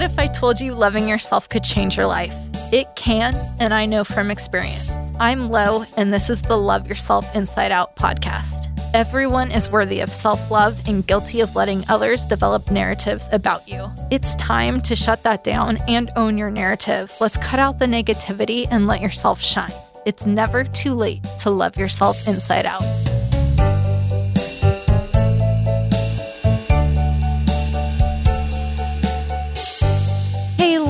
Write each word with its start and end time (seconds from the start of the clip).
What 0.00 0.10
if 0.10 0.18
I 0.18 0.28
told 0.28 0.62
you 0.62 0.72
loving 0.72 1.06
yourself 1.06 1.46
could 1.46 1.62
change 1.62 1.98
your 1.98 2.06
life? 2.06 2.32
It 2.72 2.86
can, 2.96 3.34
and 3.60 3.74
I 3.74 3.84
know 3.84 4.02
from 4.02 4.30
experience. 4.30 4.90
I'm 5.20 5.50
Lo, 5.50 5.84
and 5.98 6.10
this 6.10 6.30
is 6.30 6.40
the 6.40 6.56
Love 6.56 6.86
Yourself 6.86 7.36
Inside 7.36 7.70
Out 7.70 7.96
podcast. 7.96 8.68
Everyone 8.94 9.50
is 9.50 9.70
worthy 9.70 10.00
of 10.00 10.08
self 10.08 10.50
love 10.50 10.80
and 10.88 11.06
guilty 11.06 11.42
of 11.42 11.54
letting 11.54 11.84
others 11.90 12.24
develop 12.24 12.70
narratives 12.70 13.28
about 13.30 13.68
you. 13.68 13.90
It's 14.10 14.34
time 14.36 14.80
to 14.88 14.96
shut 14.96 15.22
that 15.24 15.44
down 15.44 15.76
and 15.86 16.10
own 16.16 16.38
your 16.38 16.50
narrative. 16.50 17.14
Let's 17.20 17.36
cut 17.36 17.60
out 17.60 17.78
the 17.78 17.84
negativity 17.84 18.66
and 18.70 18.86
let 18.86 19.02
yourself 19.02 19.38
shine. 19.42 19.68
It's 20.06 20.24
never 20.24 20.64
too 20.64 20.94
late 20.94 21.24
to 21.40 21.50
love 21.50 21.76
yourself 21.76 22.26
inside 22.26 22.64
out. 22.64 22.99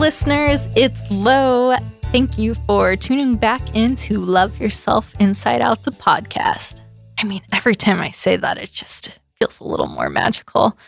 Listeners, 0.01 0.67
it's 0.77 0.99
Lo. 1.11 1.77
Thank 2.05 2.39
you 2.39 2.55
for 2.55 2.97
tuning 2.97 3.37
back 3.37 3.61
into 3.77 4.19
Love 4.19 4.59
Yourself 4.59 5.15
Inside 5.21 5.61
Out, 5.61 5.83
the 5.83 5.91
podcast. 5.91 6.81
I 7.19 7.25
mean, 7.25 7.43
every 7.53 7.75
time 7.75 8.01
I 8.01 8.09
say 8.09 8.37
that, 8.37 8.57
it 8.57 8.73
just 8.73 9.19
feels 9.39 9.61
a 9.61 9.65
little 9.65 9.89
more 9.89 10.09
magical. 10.09 10.79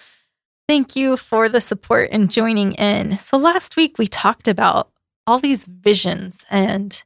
Thank 0.66 0.96
you 0.96 1.18
for 1.18 1.50
the 1.50 1.60
support 1.60 2.08
and 2.10 2.30
joining 2.30 2.72
in. 2.72 3.18
So, 3.18 3.36
last 3.36 3.76
week 3.76 3.98
we 3.98 4.06
talked 4.06 4.48
about 4.48 4.88
all 5.26 5.38
these 5.38 5.66
visions 5.66 6.46
and 6.48 7.04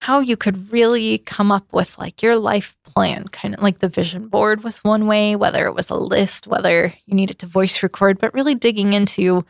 how 0.00 0.20
you 0.20 0.38
could 0.38 0.72
really 0.72 1.18
come 1.18 1.52
up 1.52 1.70
with 1.74 1.98
like 1.98 2.22
your 2.22 2.36
life 2.36 2.74
plan, 2.84 3.28
kind 3.28 3.54
of 3.54 3.62
like 3.62 3.80
the 3.80 3.88
vision 3.88 4.28
board 4.28 4.64
was 4.64 4.78
one 4.78 5.06
way, 5.06 5.36
whether 5.36 5.66
it 5.66 5.74
was 5.74 5.90
a 5.90 5.94
list, 5.94 6.46
whether 6.46 6.94
you 7.04 7.14
needed 7.14 7.38
to 7.40 7.46
voice 7.46 7.82
record, 7.82 8.18
but 8.18 8.32
really 8.32 8.54
digging 8.54 8.94
into, 8.94 9.44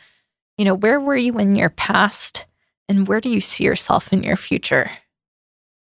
you 0.57 0.65
know, 0.65 0.75
where 0.75 1.01
were 1.01 1.17
you 1.17 1.39
in 1.39 1.57
your 1.57 1.71
past 1.71 2.47
and 2.89 3.09
where 3.09 3.21
do 3.21 3.31
you 3.31 3.41
see 3.41 3.65
yourself 3.65 4.13
in 4.13 4.23
your 4.23 4.37
future? 4.37 4.91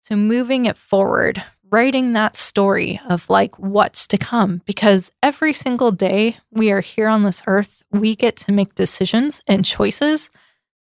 So, 0.02 0.16
moving 0.16 0.66
it 0.66 0.76
forward, 0.76 1.42
writing 1.70 2.12
that 2.12 2.36
story 2.36 3.00
of 3.08 3.28
like 3.28 3.58
what's 3.58 4.06
to 4.08 4.18
come 4.18 4.62
because 4.64 5.10
every 5.22 5.52
single 5.52 5.90
day 5.90 6.36
we 6.50 6.70
are 6.70 6.80
here 6.80 7.08
on 7.08 7.24
this 7.24 7.42
earth, 7.46 7.82
we 7.92 8.16
get 8.16 8.36
to 8.36 8.52
make 8.52 8.74
decisions 8.74 9.40
and 9.46 9.64
choices 9.64 10.30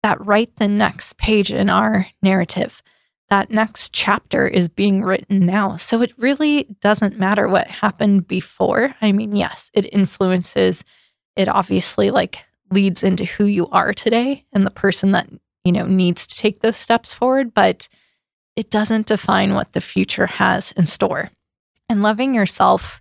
that 0.02 0.24
write 0.24 0.54
the 0.56 0.68
next 0.68 1.16
page 1.16 1.50
in 1.50 1.70
our 1.70 2.06
narrative. 2.22 2.82
That 3.30 3.50
next 3.50 3.94
chapter 3.94 4.46
is 4.46 4.68
being 4.68 5.02
written 5.02 5.46
now. 5.46 5.76
So 5.76 6.02
it 6.02 6.12
really 6.18 6.76
doesn't 6.82 7.18
matter 7.18 7.48
what 7.48 7.66
happened 7.68 8.28
before. 8.28 8.94
I 9.00 9.12
mean, 9.12 9.34
yes, 9.34 9.70
it 9.72 9.90
influences, 9.92 10.84
it 11.34 11.48
obviously 11.48 12.10
like 12.10 12.44
leads 12.74 13.02
into 13.02 13.24
who 13.24 13.44
you 13.46 13.68
are 13.68 13.94
today 13.94 14.44
and 14.52 14.66
the 14.66 14.70
person 14.70 15.12
that, 15.12 15.28
you 15.64 15.72
know, 15.72 15.86
needs 15.86 16.26
to 16.26 16.36
take 16.36 16.60
those 16.60 16.76
steps 16.76 17.14
forward. 17.14 17.54
But 17.54 17.88
it 18.56 18.70
doesn't 18.70 19.06
define 19.06 19.54
what 19.54 19.72
the 19.72 19.80
future 19.80 20.26
has 20.26 20.72
in 20.72 20.86
store. 20.86 21.30
And 21.88 22.02
loving 22.02 22.34
yourself 22.34 23.00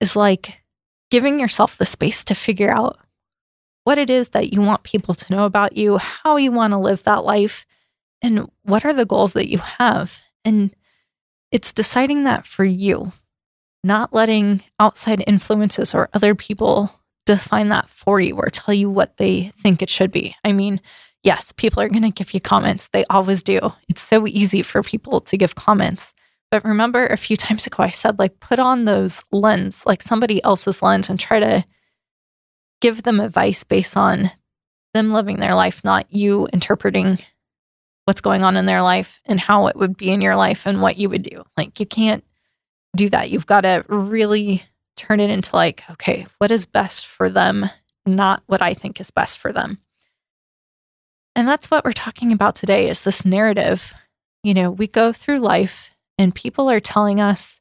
is 0.00 0.16
like 0.16 0.60
giving 1.10 1.40
yourself 1.40 1.76
the 1.76 1.86
space 1.86 2.24
to 2.24 2.34
figure 2.34 2.70
out 2.70 2.98
what 3.84 3.98
it 3.98 4.10
is 4.10 4.30
that 4.30 4.52
you 4.52 4.60
want 4.60 4.82
people 4.82 5.14
to 5.14 5.32
know 5.32 5.44
about 5.44 5.76
you, 5.76 5.98
how 5.98 6.36
you 6.36 6.52
want 6.52 6.72
to 6.72 6.78
live 6.78 7.02
that 7.02 7.24
life, 7.24 7.66
and 8.22 8.48
what 8.62 8.84
are 8.84 8.92
the 8.92 9.04
goals 9.04 9.32
that 9.32 9.48
you 9.48 9.58
have. 9.58 10.20
And 10.44 10.74
it's 11.50 11.72
deciding 11.72 12.24
that 12.24 12.46
for 12.46 12.64
you, 12.64 13.12
not 13.84 14.12
letting 14.12 14.62
outside 14.78 15.24
influences 15.26 15.94
or 15.94 16.08
other 16.12 16.34
people 16.34 16.92
define 17.26 17.68
that 17.68 17.88
for 17.88 18.20
you 18.20 18.36
or 18.36 18.48
tell 18.50 18.74
you 18.74 18.90
what 18.90 19.16
they 19.16 19.52
think 19.58 19.82
it 19.82 19.90
should 19.90 20.10
be. 20.10 20.34
I 20.44 20.52
mean, 20.52 20.80
yes, 21.22 21.52
people 21.52 21.82
are 21.82 21.88
going 21.88 22.02
to 22.02 22.10
give 22.10 22.34
you 22.34 22.40
comments. 22.40 22.88
They 22.88 23.04
always 23.10 23.42
do. 23.42 23.60
It's 23.88 24.02
so 24.02 24.26
easy 24.26 24.62
for 24.62 24.82
people 24.82 25.20
to 25.22 25.36
give 25.36 25.54
comments. 25.54 26.12
But 26.50 26.64
remember 26.64 27.06
a 27.06 27.16
few 27.16 27.36
times 27.36 27.66
ago, 27.66 27.82
I 27.82 27.90
said, 27.90 28.18
like, 28.18 28.40
put 28.40 28.58
on 28.58 28.84
those 28.84 29.22
lens, 29.32 29.82
like 29.86 30.02
somebody 30.02 30.42
else's 30.44 30.82
lens, 30.82 31.08
and 31.08 31.18
try 31.18 31.40
to 31.40 31.64
give 32.80 33.04
them 33.04 33.20
advice 33.20 33.64
based 33.64 33.96
on 33.96 34.30
them 34.92 35.12
living 35.12 35.38
their 35.38 35.54
life, 35.54 35.82
not 35.82 36.12
you 36.12 36.48
interpreting 36.52 37.18
what's 38.04 38.20
going 38.20 38.42
on 38.42 38.56
in 38.56 38.66
their 38.66 38.82
life 38.82 39.20
and 39.24 39.38
how 39.40 39.68
it 39.68 39.76
would 39.76 39.96
be 39.96 40.10
in 40.10 40.20
your 40.20 40.36
life 40.36 40.66
and 40.66 40.82
what 40.82 40.96
you 40.96 41.08
would 41.08 41.22
do. 41.22 41.44
Like, 41.56 41.78
you 41.80 41.86
can't 41.86 42.24
do 42.96 43.08
that. 43.08 43.30
You've 43.30 43.46
got 43.46 43.62
to 43.62 43.84
really 43.88 44.64
turn 44.96 45.20
it 45.20 45.30
into, 45.30 45.54
like, 45.54 45.82
okay, 45.90 46.26
what 46.38 46.50
is 46.50 46.66
best 46.66 47.06
for 47.06 47.28
them, 47.28 47.68
not 48.06 48.42
what 48.46 48.62
I 48.62 48.74
think 48.74 49.00
is 49.00 49.10
best 49.10 49.38
for 49.38 49.52
them. 49.52 49.78
And 51.34 51.48
that's 51.48 51.70
what 51.70 51.84
we're 51.84 51.92
talking 51.92 52.32
about 52.32 52.54
today 52.54 52.88
is 52.88 53.02
this 53.02 53.24
narrative. 53.24 53.94
You 54.42 54.54
know, 54.54 54.70
we 54.70 54.86
go 54.86 55.12
through 55.12 55.38
life 55.38 55.90
and 56.18 56.34
people 56.34 56.70
are 56.70 56.80
telling 56.80 57.20
us, 57.20 57.60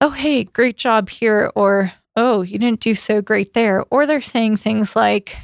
oh, 0.00 0.10
hey, 0.10 0.44
great 0.44 0.76
job 0.76 1.10
here, 1.10 1.50
or 1.54 1.92
oh, 2.16 2.42
you 2.42 2.58
didn't 2.58 2.80
do 2.80 2.94
so 2.94 3.20
great 3.20 3.54
there. 3.54 3.84
Or 3.90 4.06
they're 4.06 4.20
saying 4.20 4.56
things 4.56 4.96
like, 4.96 5.36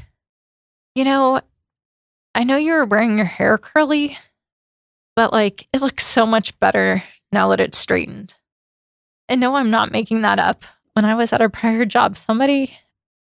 you 0.94 1.04
know, 1.04 1.40
I 2.34 2.44
know 2.44 2.56
you 2.56 2.72
were 2.72 2.84
wearing 2.84 3.16
your 3.16 3.26
hair 3.26 3.58
curly, 3.58 4.18
but 5.14 5.32
like 5.32 5.68
it 5.72 5.80
looks 5.80 6.06
so 6.06 6.26
much 6.26 6.58
better 6.58 7.02
now 7.32 7.48
that 7.48 7.60
it's 7.60 7.78
straightened. 7.78 8.34
And 9.28 9.40
no, 9.40 9.56
I'm 9.56 9.70
not 9.70 9.92
making 9.92 10.22
that 10.22 10.38
up. 10.38 10.64
When 10.96 11.04
I 11.04 11.14
was 11.14 11.30
at 11.34 11.42
a 11.42 11.50
prior 11.50 11.84
job, 11.84 12.16
somebody 12.16 12.78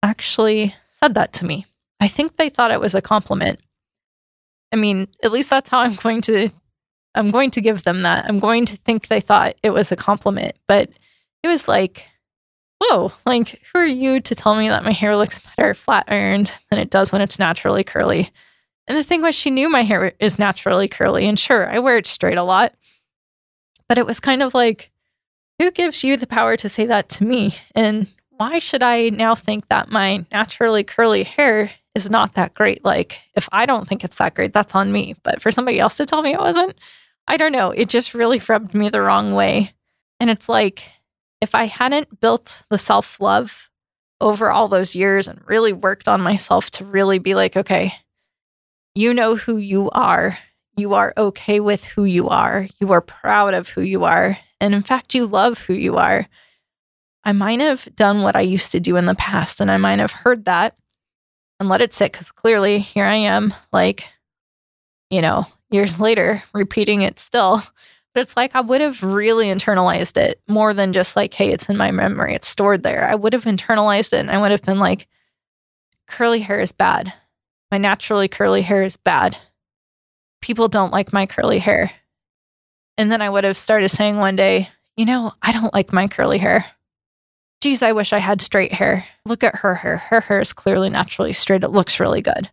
actually 0.02 0.74
said 0.88 1.14
that 1.14 1.32
to 1.34 1.44
me. 1.44 1.64
I 2.00 2.08
think 2.08 2.36
they 2.36 2.48
thought 2.48 2.72
it 2.72 2.80
was 2.80 2.92
a 2.92 3.00
compliment. 3.00 3.60
I 4.72 4.76
mean, 4.76 5.06
at 5.22 5.30
least 5.30 5.48
that's 5.48 5.70
how 5.70 5.78
I'm 5.78 5.94
going 5.94 6.22
to 6.22 6.50
I'm 7.14 7.30
going 7.30 7.52
to 7.52 7.60
give 7.60 7.84
them 7.84 8.02
that. 8.02 8.24
I'm 8.26 8.40
going 8.40 8.66
to 8.66 8.76
think 8.76 9.06
they 9.06 9.20
thought 9.20 9.54
it 9.62 9.70
was 9.70 9.92
a 9.92 9.96
compliment, 9.96 10.56
but 10.66 10.90
it 11.44 11.46
was 11.46 11.68
like, 11.68 12.04
whoa, 12.80 13.12
like 13.24 13.62
who 13.72 13.78
are 13.78 13.86
you 13.86 14.18
to 14.18 14.34
tell 14.34 14.56
me 14.56 14.68
that 14.68 14.82
my 14.82 14.90
hair 14.90 15.14
looks 15.14 15.38
better 15.38 15.72
flat 15.72 16.06
ironed 16.08 16.56
than 16.68 16.80
it 16.80 16.90
does 16.90 17.12
when 17.12 17.22
it's 17.22 17.38
naturally 17.38 17.84
curly? 17.84 18.32
And 18.88 18.98
the 18.98 19.04
thing 19.04 19.22
was 19.22 19.36
she 19.36 19.50
knew 19.50 19.70
my 19.70 19.82
hair 19.82 20.14
is 20.18 20.36
naturally 20.36 20.88
curly 20.88 21.28
and 21.28 21.38
sure, 21.38 21.70
I 21.70 21.78
wear 21.78 21.96
it 21.96 22.08
straight 22.08 22.38
a 22.38 22.42
lot. 22.42 22.74
But 23.88 23.98
it 23.98 24.06
was 24.06 24.18
kind 24.18 24.42
of 24.42 24.52
like 24.52 24.91
who 25.62 25.70
gives 25.70 26.02
you 26.02 26.16
the 26.16 26.26
power 26.26 26.56
to 26.56 26.68
say 26.68 26.86
that 26.86 27.08
to 27.08 27.24
me? 27.24 27.54
And 27.72 28.08
why 28.30 28.58
should 28.58 28.82
I 28.82 29.10
now 29.10 29.36
think 29.36 29.68
that 29.68 29.90
my 29.90 30.26
naturally 30.32 30.82
curly 30.82 31.22
hair 31.22 31.70
is 31.94 32.10
not 32.10 32.34
that 32.34 32.54
great. 32.54 32.84
Like, 32.84 33.20
if 33.36 33.48
I 33.52 33.64
don't 33.64 33.86
think 33.86 34.02
it's 34.02 34.16
that 34.16 34.34
great, 34.34 34.52
that's 34.52 34.74
on 34.74 34.90
me. 34.90 35.14
But 35.22 35.40
for 35.40 35.52
somebody 35.52 35.78
else 35.78 35.98
to 35.98 36.06
tell 36.06 36.20
me 36.20 36.32
it 36.32 36.40
wasn't, 36.40 36.74
I 37.28 37.36
don't 37.36 37.52
know. 37.52 37.70
It 37.70 37.88
just 37.88 38.12
really 38.12 38.42
rubbed 38.48 38.74
me 38.74 38.88
the 38.88 39.02
wrong 39.02 39.34
way. 39.34 39.72
And 40.18 40.30
it's 40.30 40.48
like, 40.48 40.88
if 41.40 41.54
I 41.54 41.66
hadn't 41.66 42.20
built 42.20 42.64
the 42.68 42.78
self 42.78 43.20
love 43.20 43.70
over 44.20 44.50
all 44.50 44.66
those 44.66 44.96
years 44.96 45.28
and 45.28 45.46
really 45.46 45.72
worked 45.72 46.08
on 46.08 46.22
myself 46.22 46.70
to 46.72 46.84
really 46.84 47.20
be 47.20 47.36
like, 47.36 47.56
okay, 47.56 47.94
you 48.96 49.14
know 49.14 49.36
who 49.36 49.58
you 49.58 49.90
are. 49.90 50.38
You 50.76 50.94
are 50.94 51.12
okay 51.16 51.60
with 51.60 51.84
who 51.84 52.04
you 52.04 52.28
are. 52.30 52.66
You 52.80 52.90
are 52.92 53.00
proud 53.00 53.54
of 53.54 53.68
who 53.68 53.82
you 53.82 54.02
are. 54.02 54.38
And 54.62 54.76
in 54.76 54.82
fact, 54.82 55.16
you 55.16 55.26
love 55.26 55.58
who 55.58 55.74
you 55.74 55.96
are. 55.96 56.28
I 57.24 57.32
might 57.32 57.58
have 57.58 57.88
done 57.96 58.22
what 58.22 58.36
I 58.36 58.42
used 58.42 58.70
to 58.72 58.80
do 58.80 58.96
in 58.96 59.06
the 59.06 59.16
past 59.16 59.60
and 59.60 59.68
I 59.68 59.76
might 59.76 59.98
have 59.98 60.12
heard 60.12 60.44
that 60.44 60.76
and 61.58 61.68
let 61.68 61.80
it 61.80 61.92
sit 61.92 62.12
because 62.12 62.30
clearly 62.30 62.78
here 62.78 63.04
I 63.04 63.16
am, 63.16 63.52
like, 63.72 64.06
you 65.10 65.20
know, 65.20 65.46
years 65.70 65.98
later, 65.98 66.44
repeating 66.54 67.02
it 67.02 67.18
still. 67.18 67.60
But 68.14 68.20
it's 68.20 68.36
like 68.36 68.54
I 68.54 68.60
would 68.60 68.80
have 68.80 69.02
really 69.02 69.46
internalized 69.46 70.16
it 70.16 70.40
more 70.46 70.72
than 70.74 70.92
just 70.92 71.16
like, 71.16 71.34
hey, 71.34 71.50
it's 71.50 71.68
in 71.68 71.76
my 71.76 71.90
memory, 71.90 72.34
it's 72.34 72.48
stored 72.48 72.84
there. 72.84 73.08
I 73.08 73.16
would 73.16 73.32
have 73.32 73.44
internalized 73.44 74.12
it 74.12 74.20
and 74.20 74.30
I 74.30 74.40
would 74.40 74.52
have 74.52 74.62
been 74.62 74.78
like, 74.78 75.08
curly 76.06 76.40
hair 76.40 76.60
is 76.60 76.70
bad. 76.70 77.12
My 77.72 77.78
naturally 77.78 78.28
curly 78.28 78.62
hair 78.62 78.84
is 78.84 78.96
bad. 78.96 79.36
People 80.40 80.68
don't 80.68 80.92
like 80.92 81.12
my 81.12 81.26
curly 81.26 81.58
hair. 81.58 81.90
And 82.98 83.10
then 83.10 83.22
I 83.22 83.30
would 83.30 83.44
have 83.44 83.56
started 83.56 83.88
saying 83.88 84.16
one 84.16 84.36
day, 84.36 84.68
you 84.96 85.06
know, 85.06 85.32
I 85.42 85.52
don't 85.52 85.72
like 85.72 85.92
my 85.92 86.08
curly 86.08 86.38
hair 86.38 86.66
geez, 87.62 87.80
I 87.80 87.92
wish 87.92 88.12
I 88.12 88.18
had 88.18 88.42
straight 88.42 88.72
hair. 88.74 89.06
Look 89.24 89.44
at 89.44 89.56
her 89.56 89.76
hair. 89.76 89.98
Her 89.98 90.20
hair 90.20 90.40
is 90.40 90.52
clearly 90.52 90.90
naturally 90.90 91.32
straight. 91.32 91.62
It 91.62 91.68
looks 91.68 92.00
really 92.00 92.20
good. 92.20 92.50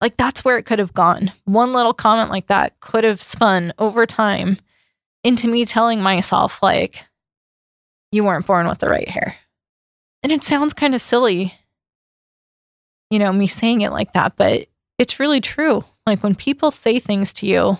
Like 0.00 0.16
that's 0.16 0.44
where 0.44 0.56
it 0.56 0.62
could 0.62 0.78
have 0.78 0.94
gone. 0.94 1.32
One 1.44 1.72
little 1.72 1.92
comment 1.92 2.30
like 2.30 2.46
that 2.46 2.78
could 2.78 3.02
have 3.02 3.20
spun 3.20 3.72
over 3.78 4.06
time 4.06 4.56
into 5.24 5.48
me 5.48 5.64
telling 5.64 6.00
myself, 6.00 6.62
like, 6.62 7.04
you 8.12 8.22
weren't 8.22 8.46
born 8.46 8.68
with 8.68 8.78
the 8.78 8.88
right 8.88 9.08
hair. 9.08 9.34
And 10.22 10.30
it 10.30 10.44
sounds 10.44 10.72
kind 10.72 10.94
of 10.94 11.00
silly, 11.00 11.54
you 13.10 13.18
know, 13.18 13.32
me 13.32 13.48
saying 13.48 13.80
it 13.80 13.90
like 13.90 14.12
that, 14.12 14.36
but 14.36 14.68
it's 14.98 15.18
really 15.18 15.40
true. 15.40 15.84
Like 16.06 16.22
when 16.22 16.36
people 16.36 16.70
say 16.70 17.00
things 17.00 17.32
to 17.34 17.46
you, 17.46 17.76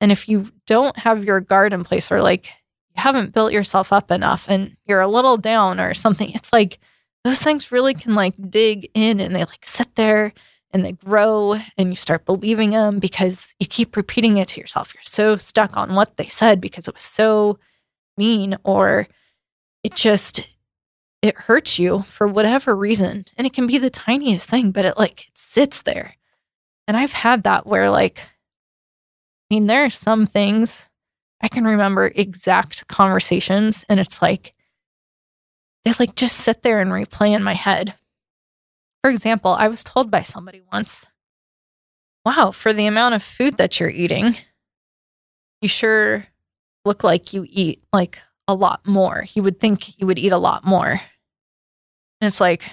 and 0.00 0.10
if 0.10 0.28
you 0.30 0.46
don't 0.72 0.98
have 0.98 1.24
your 1.24 1.40
guard 1.40 1.72
in 1.72 1.84
place 1.84 2.10
or 2.10 2.22
like 2.22 2.46
you 2.46 3.02
haven't 3.02 3.32
built 3.32 3.52
yourself 3.52 3.92
up 3.92 4.10
enough 4.10 4.46
and 4.48 4.76
you're 4.86 5.00
a 5.00 5.08
little 5.08 5.36
down 5.36 5.78
or 5.78 5.94
something, 5.94 6.30
it's 6.30 6.52
like 6.52 6.78
those 7.24 7.38
things 7.38 7.70
really 7.70 7.94
can 7.94 8.14
like 8.14 8.34
dig 8.50 8.90
in 8.94 9.20
and 9.20 9.36
they 9.36 9.44
like 9.44 9.64
sit 9.64 9.94
there 9.94 10.32
and 10.72 10.84
they 10.84 10.92
grow 10.92 11.58
and 11.76 11.90
you 11.90 11.96
start 11.96 12.24
believing 12.24 12.70
them 12.70 12.98
because 12.98 13.54
you 13.60 13.66
keep 13.66 13.96
repeating 13.96 14.38
it 14.38 14.48
to 14.48 14.60
yourself. 14.60 14.94
You're 14.94 15.02
so 15.04 15.36
stuck 15.36 15.76
on 15.76 15.94
what 15.94 16.16
they 16.16 16.28
said 16.28 16.60
because 16.60 16.88
it 16.88 16.94
was 16.94 17.02
so 17.02 17.58
mean 18.16 18.56
or 18.64 19.06
it 19.84 19.94
just 19.94 20.48
it 21.20 21.36
hurts 21.36 21.78
you 21.78 22.02
for 22.02 22.26
whatever 22.26 22.74
reason. 22.74 23.26
And 23.36 23.46
it 23.46 23.52
can 23.52 23.66
be 23.66 23.78
the 23.78 23.90
tiniest 23.90 24.48
thing, 24.48 24.72
but 24.72 24.84
it 24.84 24.98
like 24.98 25.28
it 25.28 25.38
sits 25.38 25.82
there. 25.82 26.16
And 26.88 26.96
I've 26.96 27.12
had 27.12 27.44
that 27.44 27.66
where 27.66 27.90
like 27.90 28.26
I 29.52 29.54
mean 29.54 29.66
there 29.66 29.84
are 29.84 29.90
some 29.90 30.24
things 30.24 30.88
I 31.42 31.48
can 31.48 31.64
remember 31.64 32.10
exact 32.14 32.88
conversations 32.88 33.84
and 33.86 34.00
it's 34.00 34.22
like 34.22 34.54
they 35.84 35.92
like 35.98 36.14
just 36.14 36.38
sit 36.38 36.62
there 36.62 36.80
and 36.80 36.90
replay 36.90 37.36
in 37.36 37.42
my 37.42 37.52
head. 37.52 37.94
For 39.02 39.10
example, 39.10 39.50
I 39.50 39.68
was 39.68 39.84
told 39.84 40.10
by 40.10 40.22
somebody 40.22 40.62
once, 40.72 41.04
wow, 42.24 42.50
for 42.50 42.72
the 42.72 42.86
amount 42.86 43.14
of 43.14 43.22
food 43.22 43.58
that 43.58 43.78
you're 43.78 43.90
eating, 43.90 44.36
you 45.60 45.68
sure 45.68 46.28
look 46.86 47.04
like 47.04 47.34
you 47.34 47.44
eat 47.46 47.84
like 47.92 48.20
a 48.48 48.54
lot 48.54 48.86
more. 48.86 49.26
You 49.34 49.42
would 49.42 49.60
think 49.60 50.00
you 50.00 50.06
would 50.06 50.18
eat 50.18 50.32
a 50.32 50.38
lot 50.38 50.64
more. 50.64 50.92
And 50.92 51.00
it's 52.22 52.40
like, 52.40 52.70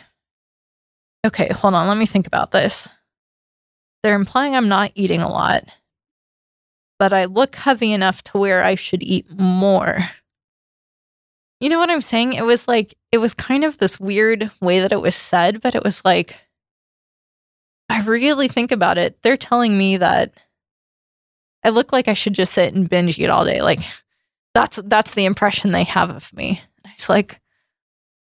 okay, 1.27 1.51
hold 1.51 1.73
on, 1.73 1.89
let 1.89 1.97
me 1.97 2.05
think 2.05 2.25
about 2.25 2.51
this. 2.51 2.87
They're 4.01 4.15
implying 4.15 4.55
I'm 4.55 4.69
not 4.69 4.93
eating 4.95 5.21
a 5.21 5.27
lot, 5.27 5.65
but 6.99 7.13
I 7.13 7.25
look 7.25 7.55
heavy 7.55 7.93
enough 7.93 8.21
to 8.25 8.37
where 8.37 8.63
I 8.63 8.75
should 8.75 9.01
eat 9.01 9.25
more. 9.39 9.99
You 11.59 11.69
know 11.69 11.79
what 11.79 11.89
I'm 11.89 12.01
saying? 12.01 12.33
It 12.33 12.45
was 12.45 12.67
like, 12.67 12.95
it 13.11 13.17
was 13.17 13.33
kind 13.33 13.63
of 13.63 13.77
this 13.77 13.99
weird 13.99 14.51
way 14.61 14.81
that 14.81 14.91
it 14.91 15.01
was 15.01 15.15
said, 15.15 15.61
but 15.61 15.75
it 15.75 15.83
was 15.83 16.05
like, 16.05 16.37
I 17.89 18.01
really 18.03 18.47
think 18.47 18.71
about 18.71 18.97
it. 18.97 19.21
They're 19.23 19.37
telling 19.37 19.77
me 19.77 19.97
that 19.97 20.33
I 21.63 21.69
look 21.69 21.91
like 21.91 22.07
I 22.07 22.13
should 22.13 22.33
just 22.33 22.53
sit 22.53 22.73
and 22.73 22.89
binge 22.89 23.17
eat 23.17 23.29
all 23.29 23.45
day. 23.45 23.61
Like, 23.61 23.79
that's 24.53 24.79
that's 24.85 25.11
the 25.11 25.25
impression 25.25 25.71
they 25.71 25.83
have 25.85 26.09
of 26.09 26.31
me. 26.33 26.61
And 26.83 26.91
I 26.91 26.93
was 26.95 27.09
like, 27.09 27.39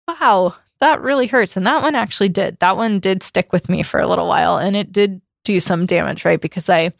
wow, 0.07 0.55
that 0.79 1.01
really 1.01 1.27
hurts. 1.27 1.55
And 1.57 1.65
that 1.65 1.81
one 1.81 1.95
actually 1.95 2.29
did. 2.29 2.59
That 2.59 2.77
one 2.77 2.99
did 2.99 3.23
stick 3.23 3.51
with 3.53 3.69
me 3.69 3.83
for 3.83 3.99
a 3.99 4.07
little 4.07 4.27
while 4.27 4.57
and 4.57 4.75
it 4.75 4.91
did 4.91 5.21
do 5.43 5.59
some 5.59 5.85
damage, 5.85 6.25
right? 6.25 6.41
Because 6.41 6.69
I 6.69 6.91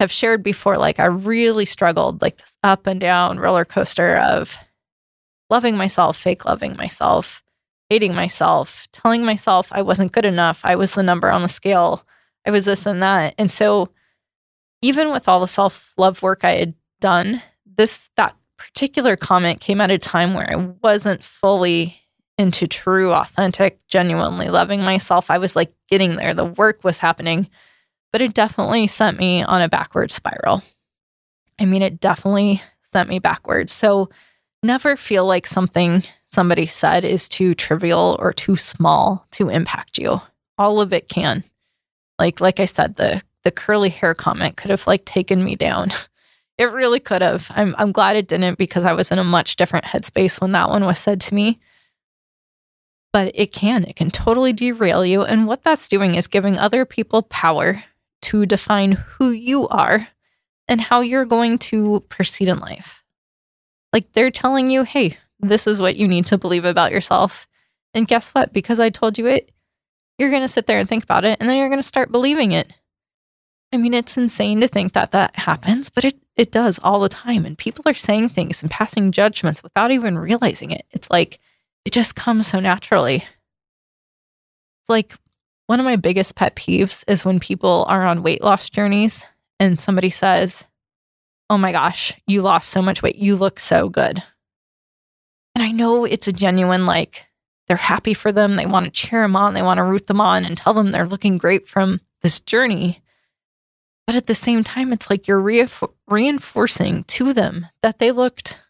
have 0.00 0.10
shared 0.10 0.42
before, 0.42 0.76
like 0.78 0.98
I 0.98 1.04
really 1.04 1.66
struggled, 1.66 2.22
like 2.22 2.38
this 2.38 2.56
up 2.64 2.86
and 2.86 2.98
down 2.98 3.38
roller 3.38 3.64
coaster 3.64 4.16
of 4.16 4.56
loving 5.50 5.76
myself, 5.76 6.16
fake 6.16 6.44
loving 6.44 6.74
myself, 6.76 7.44
hating 7.90 8.14
myself, 8.14 8.88
telling 8.92 9.24
myself 9.24 9.68
I 9.70 9.82
wasn't 9.82 10.12
good 10.12 10.24
enough. 10.24 10.62
I 10.64 10.74
was 10.76 10.92
the 10.92 11.02
number 11.02 11.30
on 11.30 11.42
the 11.42 11.48
scale. 11.48 12.04
I 12.46 12.50
was 12.50 12.64
this 12.64 12.86
and 12.86 13.02
that. 13.02 13.34
And 13.36 13.50
so 13.50 13.90
even 14.80 15.12
with 15.12 15.28
all 15.28 15.40
the 15.40 15.46
self-love 15.46 16.22
work 16.22 16.40
I 16.44 16.52
had 16.52 16.74
done, 17.00 17.42
this 17.66 18.08
that 18.16 18.34
particular 18.56 19.16
comment 19.16 19.60
came 19.60 19.80
at 19.80 19.90
a 19.90 19.98
time 19.98 20.32
where 20.32 20.50
I 20.50 20.56
wasn't 20.82 21.22
fully 21.22 22.00
into 22.38 22.66
true, 22.66 23.12
authentic, 23.12 23.86
genuinely 23.86 24.48
loving 24.48 24.80
myself. 24.80 25.30
I 25.30 25.36
was 25.36 25.54
like 25.54 25.74
getting 25.90 26.16
there. 26.16 26.32
The 26.32 26.46
work 26.46 26.84
was 26.84 26.96
happening, 26.96 27.50
but 28.12 28.22
it 28.22 28.34
definitely 28.34 28.86
sent 28.86 29.18
me 29.18 29.42
on 29.42 29.62
a 29.62 29.68
backward 29.68 30.10
spiral. 30.10 30.62
I 31.58 31.66
mean, 31.66 31.82
it 31.82 32.00
definitely 32.00 32.62
sent 32.82 33.08
me 33.08 33.18
backwards. 33.18 33.72
So 33.72 34.08
never 34.62 34.96
feel 34.96 35.26
like 35.26 35.46
something 35.46 36.02
somebody 36.24 36.66
said 36.66 37.04
is 37.04 37.28
too 37.28 37.54
trivial 37.54 38.16
or 38.18 38.32
too 38.32 38.56
small 38.56 39.26
to 39.32 39.48
impact 39.48 39.98
you. 39.98 40.20
All 40.58 40.80
of 40.80 40.92
it 40.92 41.08
can. 41.08 41.44
Like 42.18 42.40
like 42.40 42.60
I 42.60 42.66
said, 42.66 42.96
the 42.96 43.22
the 43.44 43.50
curly 43.50 43.88
hair 43.88 44.14
comment 44.14 44.56
could 44.56 44.70
have 44.70 44.86
like 44.86 45.04
taken 45.04 45.42
me 45.44 45.56
down. 45.56 45.90
It 46.58 46.72
really 46.72 47.00
could 47.00 47.22
have. 47.22 47.50
I'm 47.54 47.74
I'm 47.78 47.90
glad 47.90 48.16
it 48.16 48.28
didn't 48.28 48.58
because 48.58 48.84
I 48.84 48.92
was 48.92 49.10
in 49.10 49.18
a 49.18 49.24
much 49.24 49.56
different 49.56 49.86
headspace 49.86 50.42
when 50.42 50.52
that 50.52 50.68
one 50.68 50.84
was 50.84 50.98
said 50.98 51.18
to 51.22 51.34
me. 51.34 51.58
But 53.14 53.32
it 53.34 53.50
can. 53.50 53.84
It 53.84 53.96
can 53.96 54.10
totally 54.10 54.52
derail 54.52 55.02
you. 55.02 55.22
And 55.22 55.46
what 55.46 55.64
that's 55.64 55.88
doing 55.88 56.16
is 56.16 56.26
giving 56.26 56.58
other 56.58 56.84
people 56.84 57.22
power 57.22 57.82
to 58.22 58.46
define 58.46 58.92
who 58.92 59.30
you 59.30 59.68
are 59.68 60.08
and 60.68 60.80
how 60.80 61.00
you're 61.00 61.24
going 61.24 61.58
to 61.58 62.04
proceed 62.08 62.48
in 62.48 62.58
life. 62.58 63.02
Like 63.92 64.12
they're 64.12 64.30
telling 64.30 64.70
you, 64.70 64.84
hey, 64.84 65.18
this 65.40 65.66
is 65.66 65.80
what 65.80 65.96
you 65.96 66.06
need 66.06 66.26
to 66.26 66.38
believe 66.38 66.64
about 66.64 66.92
yourself. 66.92 67.48
And 67.92 68.06
guess 68.06 68.30
what? 68.30 68.52
Because 68.52 68.78
I 68.78 68.90
told 68.90 69.18
you 69.18 69.26
it, 69.26 69.50
you're 70.18 70.30
going 70.30 70.42
to 70.42 70.48
sit 70.48 70.66
there 70.66 70.78
and 70.78 70.88
think 70.88 71.02
about 71.02 71.24
it 71.24 71.38
and 71.40 71.48
then 71.48 71.56
you're 71.56 71.68
going 71.68 71.80
to 71.80 71.86
start 71.86 72.12
believing 72.12 72.52
it. 72.52 72.72
I 73.72 73.76
mean, 73.76 73.94
it's 73.94 74.16
insane 74.16 74.60
to 74.60 74.68
think 74.68 74.92
that 74.92 75.12
that 75.12 75.36
happens, 75.36 75.90
but 75.90 76.04
it, 76.04 76.18
it 76.36 76.50
does 76.50 76.78
all 76.82 77.00
the 77.00 77.08
time. 77.08 77.46
And 77.46 77.56
people 77.56 77.84
are 77.86 77.94
saying 77.94 78.30
things 78.30 78.62
and 78.62 78.70
passing 78.70 79.12
judgments 79.12 79.62
without 79.62 79.90
even 79.90 80.18
realizing 80.18 80.72
it. 80.72 80.86
It's 80.90 81.10
like 81.10 81.38
it 81.84 81.92
just 81.92 82.14
comes 82.14 82.46
so 82.46 82.60
naturally. 82.60 83.16
It's 83.16 84.88
like 84.88 85.14
one 85.70 85.78
of 85.78 85.84
my 85.84 85.94
biggest 85.94 86.34
pet 86.34 86.56
peeves 86.56 87.04
is 87.06 87.24
when 87.24 87.38
people 87.38 87.86
are 87.88 88.04
on 88.04 88.24
weight 88.24 88.42
loss 88.42 88.68
journeys 88.68 89.24
and 89.60 89.80
somebody 89.80 90.10
says, 90.10 90.64
Oh 91.48 91.56
my 91.56 91.70
gosh, 91.70 92.12
you 92.26 92.42
lost 92.42 92.70
so 92.70 92.82
much 92.82 93.04
weight. 93.04 93.14
You 93.14 93.36
look 93.36 93.60
so 93.60 93.88
good. 93.88 94.20
And 95.54 95.62
I 95.62 95.70
know 95.70 96.04
it's 96.04 96.26
a 96.26 96.32
genuine, 96.32 96.86
like, 96.86 97.24
they're 97.68 97.76
happy 97.76 98.14
for 98.14 98.32
them. 98.32 98.56
They 98.56 98.66
want 98.66 98.86
to 98.86 98.90
cheer 98.90 99.22
them 99.22 99.36
on. 99.36 99.54
They 99.54 99.62
want 99.62 99.78
to 99.78 99.84
root 99.84 100.08
them 100.08 100.20
on 100.20 100.44
and 100.44 100.58
tell 100.58 100.74
them 100.74 100.90
they're 100.90 101.06
looking 101.06 101.38
great 101.38 101.68
from 101.68 102.00
this 102.20 102.40
journey. 102.40 103.00
But 104.08 104.16
at 104.16 104.26
the 104.26 104.34
same 104.34 104.64
time, 104.64 104.92
it's 104.92 105.08
like 105.08 105.28
you're 105.28 105.38
re- 105.38 105.68
reinforcing 106.08 107.04
to 107.04 107.32
them 107.32 107.68
that 107.84 108.00
they 108.00 108.10
looked 108.10 108.60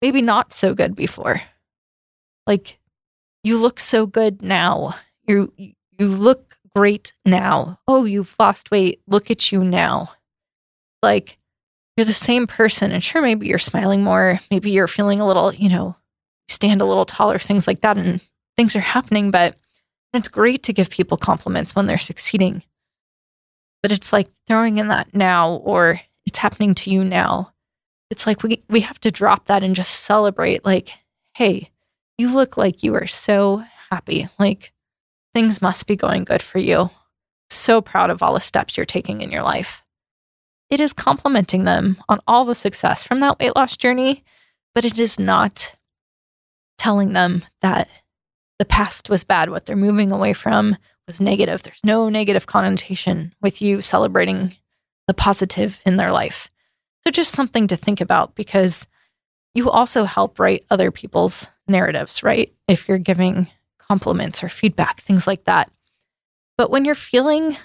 maybe 0.00 0.22
not 0.22 0.54
so 0.54 0.74
good 0.74 0.94
before. 0.94 1.42
Like, 2.46 2.78
you 3.42 3.58
look 3.58 3.78
so 3.78 4.06
good 4.06 4.40
now. 4.40 4.94
You 5.26 5.73
you 5.98 6.08
look 6.08 6.56
great 6.74 7.12
now. 7.24 7.78
Oh, 7.86 8.04
you've 8.04 8.34
lost 8.38 8.70
weight. 8.70 9.00
Look 9.06 9.30
at 9.30 9.52
you 9.52 9.62
now. 9.62 10.12
Like 11.02 11.38
you're 11.96 12.04
the 12.04 12.14
same 12.14 12.46
person. 12.46 12.92
And 12.92 13.02
sure, 13.02 13.22
maybe 13.22 13.46
you're 13.46 13.58
smiling 13.58 14.02
more. 14.02 14.40
Maybe 14.50 14.70
you're 14.70 14.88
feeling 14.88 15.20
a 15.20 15.26
little, 15.26 15.54
you 15.54 15.68
know, 15.68 15.96
stand 16.48 16.80
a 16.80 16.86
little 16.86 17.04
taller, 17.04 17.38
things 17.38 17.66
like 17.66 17.82
that. 17.82 17.96
And 17.96 18.20
things 18.56 18.74
are 18.74 18.80
happening. 18.80 19.30
But 19.30 19.56
it's 20.12 20.28
great 20.28 20.62
to 20.64 20.72
give 20.72 20.90
people 20.90 21.16
compliments 21.16 21.74
when 21.74 21.86
they're 21.86 21.98
succeeding. 21.98 22.62
But 23.82 23.92
it's 23.92 24.12
like 24.12 24.28
throwing 24.46 24.78
in 24.78 24.88
that 24.88 25.14
now 25.14 25.56
or 25.56 26.00
it's 26.26 26.38
happening 26.38 26.74
to 26.76 26.90
you 26.90 27.04
now. 27.04 27.52
It's 28.10 28.26
like 28.26 28.42
we, 28.42 28.62
we 28.68 28.80
have 28.80 29.00
to 29.00 29.10
drop 29.10 29.46
that 29.46 29.62
and 29.62 29.74
just 29.74 29.90
celebrate, 29.90 30.64
like, 30.64 30.90
hey, 31.34 31.70
you 32.16 32.32
look 32.32 32.56
like 32.56 32.82
you 32.82 32.94
are 32.94 33.06
so 33.06 33.64
happy. 33.90 34.28
Like 34.38 34.72
things 35.34 35.60
must 35.60 35.86
be 35.86 35.96
going 35.96 36.24
good 36.24 36.42
for 36.42 36.58
you. 36.58 36.90
So 37.50 37.80
proud 37.80 38.10
of 38.10 38.22
all 38.22 38.34
the 38.34 38.40
steps 38.40 38.76
you're 38.76 38.86
taking 38.86 39.20
in 39.20 39.30
your 39.30 39.42
life 39.42 39.84
it 40.70 40.80
is 40.80 40.92
complimenting 40.92 41.64
them 41.64 42.02
on 42.08 42.18
all 42.26 42.44
the 42.44 42.54
success 42.54 43.02
from 43.02 43.20
that 43.20 43.38
weight 43.38 43.54
loss 43.54 43.76
journey, 43.76 44.24
but 44.74 44.84
it 44.84 44.98
is 44.98 45.18
not 45.18 45.74
telling 46.78 47.12
them 47.12 47.44
that 47.60 47.88
the 48.58 48.64
past 48.64 49.08
was 49.08 49.24
bad. 49.24 49.50
What 49.50 49.66
they're 49.66 49.76
moving 49.76 50.10
away 50.10 50.32
from 50.32 50.76
was 51.06 51.20
negative. 51.20 51.62
There's 51.62 51.80
no 51.84 52.08
negative 52.08 52.46
connotation 52.46 53.32
with 53.40 53.60
you 53.60 53.80
celebrating 53.80 54.56
the 55.06 55.14
positive 55.14 55.80
in 55.84 55.96
their 55.96 56.12
life. 56.12 56.50
So, 57.04 57.10
just 57.10 57.32
something 57.32 57.68
to 57.68 57.76
think 57.76 58.00
about 58.00 58.34
because 58.34 58.86
you 59.54 59.70
also 59.70 60.04
help 60.04 60.40
write 60.40 60.64
other 60.70 60.90
people's 60.90 61.46
narratives, 61.68 62.22
right? 62.22 62.52
If 62.66 62.88
you're 62.88 62.98
giving 62.98 63.48
compliments 63.88 64.42
or 64.42 64.48
feedback, 64.48 65.00
things 65.00 65.26
like 65.26 65.44
that. 65.44 65.70
But 66.56 66.70
when 66.70 66.84
you're 66.84 66.94
feeling 66.94 67.56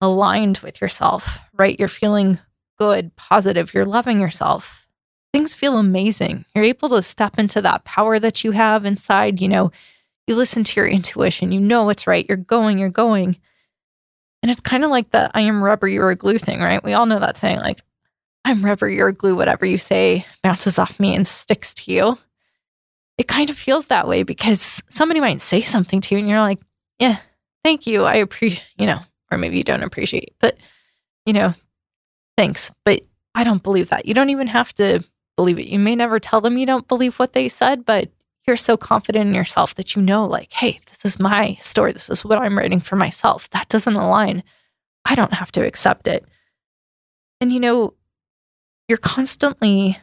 aligned 0.00 0.58
with 0.58 0.80
yourself, 0.80 1.38
right? 1.54 1.78
You're 1.78 1.88
feeling 1.88 2.38
good, 2.78 3.14
positive, 3.16 3.74
you're 3.74 3.84
loving 3.84 4.20
yourself. 4.20 4.86
Things 5.32 5.54
feel 5.54 5.76
amazing. 5.76 6.44
You're 6.54 6.64
able 6.64 6.88
to 6.90 7.02
step 7.02 7.38
into 7.38 7.60
that 7.62 7.84
power 7.84 8.18
that 8.18 8.42
you 8.42 8.50
have 8.52 8.84
inside. 8.84 9.40
You 9.40 9.48
know, 9.48 9.70
you 10.26 10.36
listen 10.36 10.64
to 10.64 10.80
your 10.80 10.88
intuition, 10.88 11.52
you 11.52 11.60
know 11.60 11.84
what's 11.84 12.06
right, 12.06 12.26
you're 12.28 12.36
going, 12.36 12.78
you're 12.78 12.88
going. 12.88 13.36
And 14.42 14.50
it's 14.50 14.60
kind 14.60 14.84
of 14.84 14.90
like 14.90 15.10
the 15.10 15.30
I 15.34 15.42
am 15.42 15.62
rubber, 15.62 15.88
you're 15.88 16.10
a 16.10 16.16
glue 16.16 16.38
thing, 16.38 16.60
right? 16.60 16.82
We 16.82 16.94
all 16.94 17.06
know 17.06 17.18
that 17.18 17.36
saying, 17.36 17.58
like, 17.58 17.80
I'm 18.44 18.64
rubber, 18.64 18.88
you're 18.88 19.12
glue, 19.12 19.36
whatever 19.36 19.66
you 19.66 19.76
say 19.76 20.24
bounces 20.42 20.78
off 20.78 20.98
me 20.98 21.14
and 21.14 21.26
sticks 21.26 21.74
to 21.74 21.92
you. 21.92 22.18
It 23.20 23.28
kind 23.28 23.50
of 23.50 23.58
feels 23.58 23.84
that 23.86 24.08
way 24.08 24.22
because 24.22 24.82
somebody 24.88 25.20
might 25.20 25.42
say 25.42 25.60
something 25.60 26.00
to 26.00 26.14
you 26.14 26.20
and 26.20 26.26
you're 26.26 26.40
like, 26.40 26.58
yeah, 26.98 27.18
thank 27.62 27.86
you. 27.86 28.04
I 28.04 28.14
appreciate, 28.14 28.64
you 28.78 28.86
know, 28.86 29.00
or 29.30 29.36
maybe 29.36 29.58
you 29.58 29.62
don't 29.62 29.82
appreciate. 29.82 30.34
But, 30.40 30.56
you 31.26 31.34
know, 31.34 31.52
thanks. 32.38 32.72
But 32.82 33.02
I 33.34 33.44
don't 33.44 33.62
believe 33.62 33.90
that. 33.90 34.06
You 34.06 34.14
don't 34.14 34.30
even 34.30 34.46
have 34.46 34.72
to 34.76 35.04
believe 35.36 35.58
it. 35.58 35.66
You 35.66 35.78
may 35.78 35.96
never 35.96 36.18
tell 36.18 36.40
them 36.40 36.56
you 36.56 36.64
don't 36.64 36.88
believe 36.88 37.18
what 37.18 37.34
they 37.34 37.50
said, 37.50 37.84
but 37.84 38.08
you're 38.46 38.56
so 38.56 38.78
confident 38.78 39.28
in 39.28 39.34
yourself 39.34 39.74
that 39.74 39.94
you 39.94 40.00
know, 40.00 40.24
like, 40.24 40.50
hey, 40.54 40.80
this 40.88 41.04
is 41.04 41.20
my 41.20 41.58
story. 41.60 41.92
This 41.92 42.08
is 42.08 42.24
what 42.24 42.38
I'm 42.38 42.56
writing 42.56 42.80
for 42.80 42.96
myself. 42.96 43.50
That 43.50 43.68
doesn't 43.68 43.96
align. 43.96 44.42
I 45.04 45.14
don't 45.14 45.34
have 45.34 45.52
to 45.52 45.66
accept 45.66 46.08
it. 46.08 46.24
And, 47.42 47.52
you 47.52 47.60
know, 47.60 47.92
you're 48.88 48.96
constantly 48.96 49.98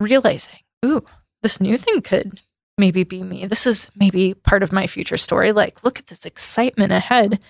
realizing, 0.00 0.58
ooh, 0.84 1.04
this 1.42 1.60
new 1.60 1.76
thing 1.76 2.00
could 2.00 2.40
maybe 2.78 3.04
be 3.04 3.22
me. 3.22 3.46
This 3.46 3.66
is 3.66 3.90
maybe 3.96 4.34
part 4.34 4.62
of 4.62 4.72
my 4.72 4.86
future 4.86 5.16
story. 5.16 5.52
Like, 5.52 5.84
look 5.84 5.98
at 5.98 6.06
this 6.06 6.24
excitement 6.24 6.92
ahead. 6.92 7.40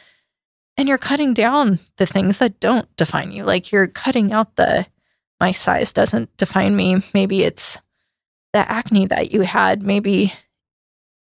And 0.77 0.89
you're 0.89 0.99
cutting 0.99 1.35
down 1.35 1.79
the 1.99 2.07
things 2.07 2.39
that 2.39 2.59
don't 2.61 2.95
define 2.97 3.31
you. 3.31 3.45
Like, 3.45 3.71
you're 3.71 3.87
cutting 3.87 4.33
out 4.33 4.57
the, 4.57 4.87
my 5.39 5.53
size 5.53 5.93
doesn't 5.93 6.35
define 6.37 6.75
me. 6.75 7.03
Maybe 7.13 7.45
it's 7.45 7.79
the 8.53 8.71
acne 8.71 9.07
that 9.07 9.33
you 9.33 9.43
had. 9.43 9.83
Maybe, 9.83 10.33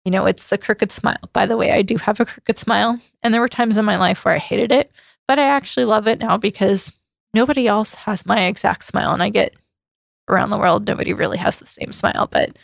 you 0.05 0.11
know, 0.11 0.27
it's 0.27 0.45
the 0.45 0.59
crooked 0.59 0.93
smile. 0.93 1.19
By 1.33 1.47
the 1.47 1.57
way, 1.57 1.73
I 1.73 1.83
do 1.83 1.97
have 1.97 2.21
a 2.21 2.27
crooked 2.27 2.59
smile. 2.59 3.01
And 3.23 3.33
there 3.33 3.41
were 3.41 3.49
times 3.49 3.79
in 3.79 3.85
my 3.85 3.97
life 3.97 4.25
where 4.25 4.35
I 4.35 4.39
hated 4.39 4.73
it, 4.73 4.93
but 5.27 5.39
I 5.39 5.45
actually 5.45 5.87
love 5.87 6.07
it 6.07 6.21
now 6.21 6.37
because 6.37 6.93
nobody 7.35 7.67
else 7.67 7.95
has 7.95 8.27
my 8.27 8.45
exact 8.45 8.85
smile. 8.85 9.13
And 9.13 9.23
I 9.23 9.31
get 9.31 9.55
around 10.31 10.51
the 10.51 10.59
world, 10.59 10.87
nobody 10.87 11.13
really 11.13 11.39
has 11.39 11.59
the 11.59 11.67
same 11.67 11.93
smile, 11.93 12.29
but 12.31 12.59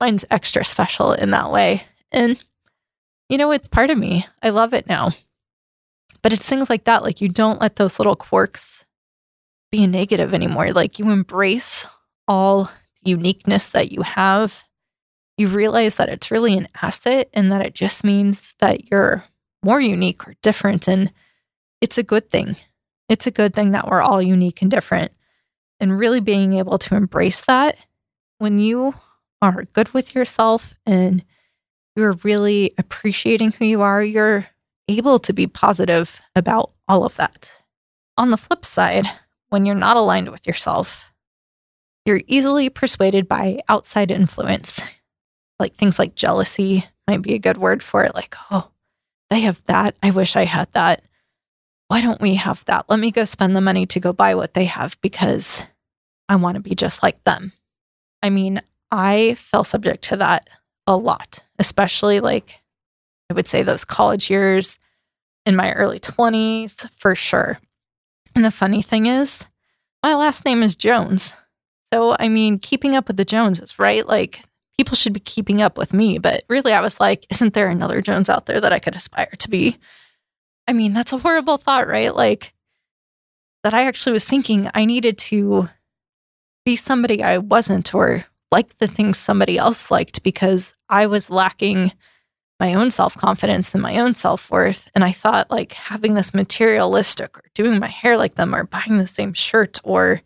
mine's 0.00 0.24
extra 0.30 0.64
special 0.64 1.12
in 1.12 1.30
that 1.30 1.52
way. 1.52 1.84
And, 2.10 2.42
you 3.28 3.38
know, 3.38 3.50
it's 3.52 3.68
part 3.68 3.90
of 3.90 3.98
me. 3.98 4.26
I 4.42 4.50
love 4.50 4.74
it 4.74 4.86
now. 4.86 5.12
But 6.22 6.32
it's 6.32 6.48
things 6.48 6.68
like 6.68 6.84
that. 6.84 7.02
Like, 7.02 7.20
you 7.20 7.28
don't 7.28 7.60
let 7.60 7.76
those 7.76 7.98
little 7.98 8.16
quirks 8.16 8.84
be 9.70 9.84
a 9.84 9.88
negative 9.88 10.34
anymore. 10.34 10.72
Like, 10.72 10.98
you 10.98 11.10
embrace 11.10 11.86
all 12.28 12.70
uniqueness 13.02 13.68
that 13.68 13.90
you 13.90 14.02
have. 14.02 14.64
You 15.36 15.48
realize 15.48 15.96
that 15.96 16.08
it's 16.08 16.30
really 16.30 16.54
an 16.54 16.68
asset 16.80 17.28
and 17.32 17.50
that 17.50 17.64
it 17.64 17.74
just 17.74 18.04
means 18.04 18.54
that 18.60 18.90
you're 18.90 19.24
more 19.64 19.80
unique 19.80 20.26
or 20.28 20.34
different. 20.42 20.88
And 20.88 21.12
it's 21.80 21.98
a 21.98 22.02
good 22.02 22.30
thing. 22.30 22.56
It's 23.08 23.26
a 23.26 23.32
good 23.32 23.54
thing 23.54 23.72
that 23.72 23.88
we're 23.88 24.02
all 24.02 24.22
unique 24.22 24.62
and 24.62 24.70
different. 24.70 25.12
And 25.82 25.98
really 25.98 26.20
being 26.20 26.52
able 26.54 26.78
to 26.78 26.94
embrace 26.94 27.40
that 27.42 27.76
when 28.38 28.60
you 28.60 28.94
are 29.42 29.64
good 29.64 29.92
with 29.92 30.14
yourself 30.14 30.74
and 30.86 31.24
you're 31.96 32.16
really 32.22 32.72
appreciating 32.78 33.52
who 33.52 33.64
you 33.64 33.82
are, 33.82 34.02
you're 34.02 34.46
able 34.88 35.18
to 35.18 35.32
be 35.32 35.48
positive 35.48 36.20
about 36.36 36.70
all 36.86 37.04
of 37.04 37.16
that. 37.16 37.50
On 38.16 38.30
the 38.30 38.36
flip 38.36 38.64
side, 38.64 39.06
when 39.48 39.66
you're 39.66 39.74
not 39.74 39.96
aligned 39.96 40.30
with 40.30 40.46
yourself, 40.46 41.12
you're 42.06 42.22
easily 42.28 42.68
persuaded 42.68 43.26
by 43.26 43.60
outside 43.68 44.12
influence. 44.12 44.80
Like 45.58 45.74
things 45.74 45.98
like 45.98 46.14
jealousy 46.14 46.84
might 47.08 47.22
be 47.22 47.34
a 47.34 47.40
good 47.40 47.58
word 47.58 47.82
for 47.82 48.04
it. 48.04 48.14
Like, 48.14 48.36
oh, 48.52 48.70
they 49.30 49.40
have 49.40 49.60
that. 49.66 49.96
I 50.00 50.10
wish 50.10 50.36
I 50.36 50.44
had 50.44 50.68
that. 50.74 51.02
Why 51.88 52.00
don't 52.00 52.20
we 52.20 52.36
have 52.36 52.64
that? 52.66 52.86
Let 52.88 53.00
me 53.00 53.10
go 53.10 53.24
spend 53.24 53.54
the 53.54 53.60
money 53.60 53.84
to 53.86 54.00
go 54.00 54.12
buy 54.12 54.34
what 54.36 54.54
they 54.54 54.64
have 54.64 54.96
because 55.00 55.62
I 56.32 56.36
want 56.36 56.54
to 56.54 56.62
be 56.62 56.74
just 56.74 57.02
like 57.02 57.22
them. 57.24 57.52
I 58.22 58.30
mean, 58.30 58.62
I 58.90 59.34
fell 59.34 59.64
subject 59.64 60.04
to 60.04 60.16
that 60.16 60.48
a 60.86 60.96
lot, 60.96 61.40
especially 61.58 62.20
like 62.20 62.54
I 63.28 63.34
would 63.34 63.46
say 63.46 63.62
those 63.62 63.84
college 63.84 64.30
years 64.30 64.78
in 65.44 65.56
my 65.56 65.74
early 65.74 66.00
20s 66.00 66.88
for 66.96 67.14
sure. 67.14 67.58
And 68.34 68.42
the 68.42 68.50
funny 68.50 68.80
thing 68.80 69.04
is, 69.04 69.44
my 70.02 70.14
last 70.14 70.46
name 70.46 70.62
is 70.62 70.74
Jones. 70.74 71.34
So, 71.92 72.16
I 72.18 72.28
mean, 72.28 72.58
keeping 72.58 72.96
up 72.96 73.08
with 73.08 73.18
the 73.18 73.26
Joneses, 73.26 73.78
right? 73.78 74.06
Like, 74.06 74.40
people 74.78 74.96
should 74.96 75.12
be 75.12 75.20
keeping 75.20 75.60
up 75.60 75.76
with 75.76 75.92
me. 75.92 76.16
But 76.16 76.44
really, 76.48 76.72
I 76.72 76.80
was 76.80 76.98
like, 76.98 77.26
isn't 77.30 77.52
there 77.52 77.68
another 77.68 78.00
Jones 78.00 78.30
out 78.30 78.46
there 78.46 78.58
that 78.62 78.72
I 78.72 78.78
could 78.78 78.96
aspire 78.96 79.32
to 79.38 79.50
be? 79.50 79.76
I 80.66 80.72
mean, 80.72 80.94
that's 80.94 81.12
a 81.12 81.18
horrible 81.18 81.58
thought, 81.58 81.88
right? 81.88 82.14
Like, 82.14 82.54
that 83.64 83.74
I 83.74 83.84
actually 83.84 84.14
was 84.14 84.24
thinking 84.24 84.70
I 84.72 84.86
needed 84.86 85.18
to 85.18 85.68
be 86.64 86.76
somebody 86.76 87.22
I 87.22 87.38
wasn't 87.38 87.94
or 87.94 88.24
like 88.50 88.78
the 88.78 88.86
things 88.86 89.18
somebody 89.18 89.56
else 89.58 89.90
liked 89.90 90.22
because 90.22 90.74
I 90.88 91.06
was 91.06 91.30
lacking 91.30 91.92
my 92.60 92.74
own 92.74 92.90
self 92.90 93.16
confidence 93.16 93.74
and 93.74 93.82
my 93.82 93.98
own 93.98 94.14
self 94.14 94.50
worth. 94.50 94.88
And 94.94 95.02
I 95.02 95.10
thought 95.10 95.50
like 95.50 95.72
having 95.72 96.14
this 96.14 96.34
materialistic 96.34 97.36
or 97.36 97.44
doing 97.54 97.80
my 97.80 97.88
hair 97.88 98.16
like 98.16 98.36
them 98.36 98.54
or 98.54 98.64
buying 98.64 98.98
the 98.98 99.06
same 99.06 99.32
shirt 99.32 99.80
or, 99.82 100.22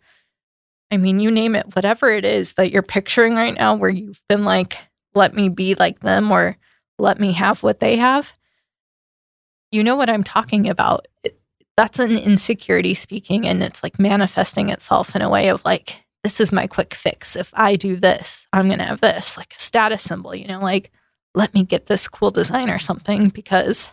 I 0.91 0.97
mean, 0.97 1.19
you 1.19 1.31
name 1.31 1.55
it, 1.55 1.75
whatever 1.75 2.11
it 2.11 2.25
is 2.25 2.53
that 2.53 2.71
you're 2.71 2.83
picturing 2.83 3.33
right 3.33 3.55
now, 3.55 3.75
where 3.75 3.89
you've 3.89 4.21
been 4.29 4.43
like, 4.43 4.77
let 5.15 5.33
me 5.33 5.49
be 5.49 5.73
like 5.75 6.01
them 6.01 6.31
or 6.31 6.57
let 6.99 7.19
me 7.19 7.33
have 7.33 7.63
what 7.63 7.79
they 7.79 7.97
have. 7.97 8.33
You 9.71 9.83
know 9.83 9.95
what 9.95 10.09
I'm 10.09 10.23
talking 10.23 10.69
about. 10.69 11.07
That's 11.75 11.99
an 11.99 12.17
insecurity 12.17 12.93
speaking, 12.93 13.47
and 13.47 13.61
it's 13.61 13.83
like 13.83 13.99
manifesting 13.99 14.69
itself 14.69 15.15
in 15.15 15.21
a 15.21 15.29
way 15.29 15.49
of 15.49 15.63
like, 15.65 16.05
this 16.27 16.41
is 16.41 16.51
my 16.51 16.67
quick 16.67 16.93
fix. 16.93 17.37
If 17.37 17.53
I 17.53 17.77
do 17.77 17.95
this, 17.95 18.49
I'm 18.51 18.67
going 18.67 18.79
to 18.79 18.85
have 18.85 18.99
this, 18.99 19.37
like 19.37 19.53
a 19.55 19.59
status 19.59 20.03
symbol, 20.03 20.35
you 20.35 20.45
know, 20.45 20.59
like, 20.59 20.91
let 21.33 21.53
me 21.53 21.63
get 21.63 21.85
this 21.85 22.09
cool 22.09 22.31
design 22.31 22.69
or 22.69 22.79
something 22.79 23.29
because 23.29 23.87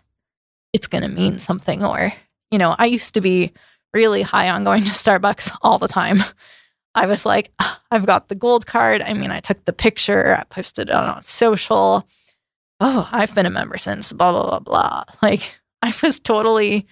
it's 0.73 0.88
going 0.88 1.03
to 1.03 1.09
mean 1.09 1.38
something. 1.38 1.85
Or, 1.85 2.12
you 2.50 2.59
know, 2.59 2.75
I 2.76 2.87
used 2.87 3.14
to 3.14 3.21
be 3.21 3.53
really 3.93 4.23
high 4.23 4.49
on 4.49 4.64
going 4.64 4.83
to 4.83 4.91
Starbucks 4.91 5.57
all 5.62 5.79
the 5.79 5.87
time. 5.87 6.25
I 6.97 7.07
was 7.07 7.25
like, 7.25 7.53
ah, 7.61 7.81
I've 7.93 8.05
got 8.05 8.26
the 8.26 8.35
gold 8.35 8.67
card. 8.67 9.00
I 9.00 9.14
mean, 9.14 9.31
I 9.31 9.38
took 9.38 9.64
the 9.64 9.73
picture, 9.73 10.37
I 10.37 10.43
posted 10.43 10.88
it 10.88 10.95
on 10.95 11.23
social. 11.23 12.05
Oh, 12.81 13.09
I've 13.12 13.33
been 13.33 13.47
a 13.47 13.50
member 13.50 13.79
since 13.79 14.12
blah, 14.12 14.33
blah, 14.33 14.59
blah, 14.59 14.59
blah. 14.59 15.05
Like, 15.23 15.61
I 15.83 15.95
was 16.03 16.19
totally 16.19 16.88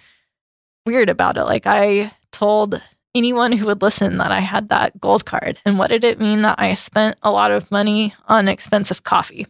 weird 0.85 1.09
about 1.09 1.35
it. 1.35 1.43
Like, 1.43 1.67
I 1.67 2.13
told 2.31 2.81
anyone 3.15 3.51
who 3.51 3.65
would 3.67 3.81
listen 3.81 4.17
that 4.17 4.31
I 4.31 4.39
had 4.39 4.69
that 4.69 4.99
gold 4.99 5.25
card. 5.25 5.59
And 5.65 5.77
what 5.77 5.89
did 5.89 6.03
it 6.03 6.19
mean 6.19 6.41
that 6.41 6.59
I 6.59 6.73
spent 6.73 7.17
a 7.21 7.31
lot 7.31 7.51
of 7.51 7.69
money 7.71 8.13
on 8.27 8.47
expensive 8.47 9.03
coffee? 9.03 9.47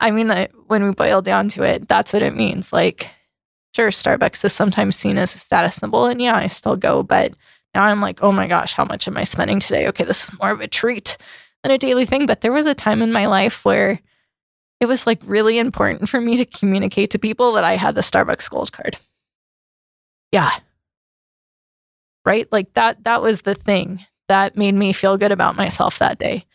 I 0.00 0.10
mean, 0.10 0.28
that 0.28 0.50
when 0.66 0.84
we 0.84 0.90
boil 0.92 1.22
down 1.22 1.48
to 1.48 1.62
it, 1.62 1.88
that's 1.88 2.12
what 2.12 2.22
it 2.22 2.34
means. 2.34 2.72
Like, 2.72 3.10
sure, 3.74 3.90
Starbucks 3.90 4.44
is 4.44 4.52
sometimes 4.52 4.96
seen 4.96 5.18
as 5.18 5.34
a 5.34 5.38
status 5.38 5.76
symbol. 5.76 6.06
And 6.06 6.20
yeah, 6.20 6.36
I 6.36 6.46
still 6.48 6.76
go, 6.76 7.02
but 7.02 7.34
now 7.74 7.84
I'm 7.84 8.00
like, 8.00 8.22
oh 8.22 8.32
my 8.32 8.46
gosh, 8.46 8.72
how 8.72 8.84
much 8.84 9.06
am 9.06 9.16
I 9.16 9.24
spending 9.24 9.60
today? 9.60 9.86
Okay, 9.88 10.04
this 10.04 10.24
is 10.24 10.38
more 10.38 10.50
of 10.50 10.60
a 10.60 10.68
treat 10.68 11.16
than 11.62 11.72
a 11.72 11.78
daily 11.78 12.06
thing. 12.06 12.26
But 12.26 12.40
there 12.40 12.52
was 12.52 12.66
a 12.66 12.74
time 12.74 13.02
in 13.02 13.12
my 13.12 13.26
life 13.26 13.64
where 13.64 14.00
it 14.80 14.86
was 14.86 15.06
like 15.06 15.20
really 15.24 15.58
important 15.58 16.08
for 16.08 16.20
me 16.20 16.36
to 16.36 16.44
communicate 16.44 17.10
to 17.10 17.18
people 17.18 17.52
that 17.52 17.64
I 17.64 17.76
had 17.76 17.94
the 17.94 18.00
Starbucks 18.00 18.50
gold 18.50 18.72
card. 18.72 18.96
Yeah, 20.32 20.50
right? 22.24 22.50
Like 22.50 22.72
that 22.74 23.04
that 23.04 23.22
was 23.22 23.42
the 23.42 23.54
thing 23.54 24.04
that 24.28 24.56
made 24.56 24.74
me 24.74 24.92
feel 24.92 25.18
good 25.18 25.32
about 25.32 25.56
myself 25.56 25.98
that 25.98 26.18
day. 26.18 26.46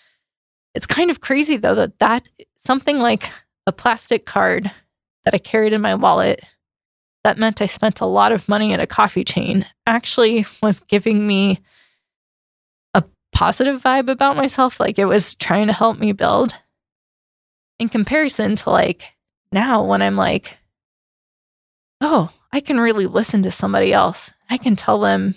It's 0.75 0.87
kind 0.87 1.11
of 1.11 1.21
crazy 1.21 1.57
though 1.57 1.75
that 1.75 1.99
that 1.99 2.29
something 2.57 2.99
like 2.99 3.29
a 3.67 3.71
plastic 3.71 4.25
card 4.25 4.71
that 5.25 5.33
I 5.33 5.37
carried 5.37 5.73
in 5.73 5.81
my 5.81 5.95
wallet 5.95 6.43
that 7.23 7.37
meant 7.37 7.61
I 7.61 7.65
spent 7.65 8.01
a 8.01 8.05
lot 8.05 8.31
of 8.31 8.47
money 8.47 8.73
at 8.73 8.79
a 8.79 8.87
coffee 8.87 9.23
chain 9.23 9.65
actually 9.85 10.45
was 10.63 10.79
giving 10.79 11.27
me 11.27 11.59
a 12.93 13.03
positive 13.33 13.81
vibe 13.81 14.09
about 14.09 14.37
myself 14.37 14.79
like 14.79 14.97
it 14.97 15.05
was 15.05 15.35
trying 15.35 15.67
to 15.67 15.73
help 15.73 15.99
me 15.99 16.13
build 16.13 16.55
in 17.77 17.89
comparison 17.89 18.55
to 18.55 18.69
like 18.69 19.05
now 19.51 19.83
when 19.83 20.01
I'm 20.01 20.15
like 20.15 20.57
oh, 22.01 22.29
I 22.51 22.59
can 22.61 22.79
really 22.79 23.05
listen 23.05 23.43
to 23.43 23.51
somebody 23.51 23.93
else. 23.93 24.31
I 24.49 24.57
can 24.57 24.75
tell 24.75 24.99
them 24.99 25.35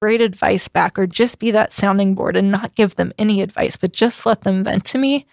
great 0.00 0.20
advice 0.20 0.68
back 0.68 0.98
or 0.98 1.06
just 1.06 1.38
be 1.38 1.50
that 1.50 1.72
sounding 1.72 2.14
board 2.14 2.36
and 2.36 2.50
not 2.50 2.74
give 2.74 2.96
them 2.96 3.12
any 3.18 3.40
advice, 3.42 3.76
but 3.76 3.92
just 3.92 4.26
let 4.26 4.42
them 4.42 4.64
vent 4.64 4.84
to 4.86 4.98
me. 4.98 5.26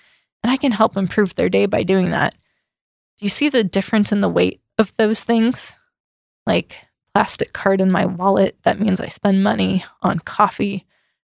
And 0.43 0.51
I 0.51 0.57
can 0.57 0.71
help 0.71 0.97
improve 0.97 1.35
their 1.35 1.49
day 1.49 1.65
by 1.65 1.83
doing 1.83 2.11
that. 2.11 2.33
Do 3.17 3.25
you 3.25 3.29
see 3.29 3.49
the 3.49 3.63
difference 3.63 4.11
in 4.11 4.21
the 4.21 4.29
weight 4.29 4.61
of 4.77 4.93
those 4.97 5.21
things? 5.21 5.73
Like 6.45 6.77
plastic 7.13 7.53
card 7.53 7.79
in 7.79 7.91
my 7.91 8.05
wallet, 8.05 8.57
that 8.63 8.79
means 8.79 8.99
I 8.99 9.07
spend 9.07 9.43
money 9.43 9.85
on 10.01 10.19
coffee 10.19 10.85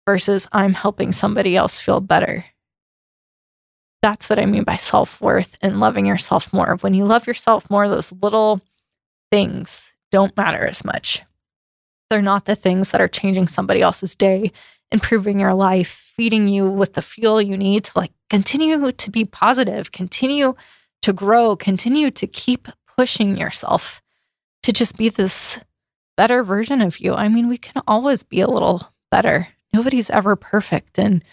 versus 0.05 0.47
I'm 0.51 0.73
helping 0.73 1.11
somebody 1.11 1.55
else 1.55 1.79
feel 1.79 2.01
better. 2.01 2.45
That's 4.01 4.29
what 4.29 4.39
I 4.39 4.45
mean 4.45 4.63
by 4.63 4.75
self 4.75 5.21
worth 5.21 5.57
and 5.61 5.79
loving 5.79 6.05
yourself 6.05 6.51
more. 6.51 6.77
When 6.81 6.93
you 6.93 7.05
love 7.05 7.27
yourself 7.27 7.69
more, 7.69 7.87
those 7.87 8.11
little 8.11 8.61
things 9.31 9.93
don't 10.11 10.35
matter 10.35 10.65
as 10.65 10.83
much. 10.83 11.21
They're 12.13 12.21
not 12.21 12.45
the 12.45 12.55
things 12.55 12.91
that 12.91 13.01
are 13.01 13.07
changing 13.07 13.47
somebody 13.47 13.81
else's 13.81 14.13
day, 14.13 14.51
improving 14.91 15.39
your 15.39 15.55
life, 15.55 16.13
feeding 16.15 16.47
you 16.47 16.69
with 16.69 16.93
the 16.93 17.01
fuel 17.01 17.41
you 17.41 17.57
need 17.57 17.85
to 17.85 17.91
like 17.95 18.11
continue 18.29 18.91
to 18.91 19.09
be 19.09 19.25
positive, 19.25 19.91
continue 19.91 20.53
to 21.01 21.11
grow, 21.11 21.55
continue 21.55 22.11
to 22.11 22.27
keep 22.27 22.67
pushing 22.95 23.35
yourself 23.35 23.99
to 24.61 24.71
just 24.71 24.95
be 24.95 25.09
this 25.09 25.59
better 26.15 26.43
version 26.43 26.81
of 26.81 26.99
you. 26.99 27.15
I 27.15 27.29
mean, 27.29 27.47
we 27.47 27.57
can 27.57 27.81
always 27.87 28.21
be 28.21 28.41
a 28.41 28.47
little 28.47 28.93
better. 29.09 29.47
Nobody's 29.73 30.11
ever 30.11 30.35
perfect. 30.35 30.99
And 30.99 31.25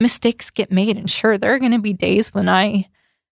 mistakes 0.00 0.50
get 0.50 0.72
made. 0.72 0.96
And 0.96 1.08
sure, 1.08 1.38
there 1.38 1.54
are 1.54 1.60
going 1.60 1.70
to 1.70 1.78
be 1.78 1.92
days 1.92 2.34
when 2.34 2.48
I, 2.48 2.88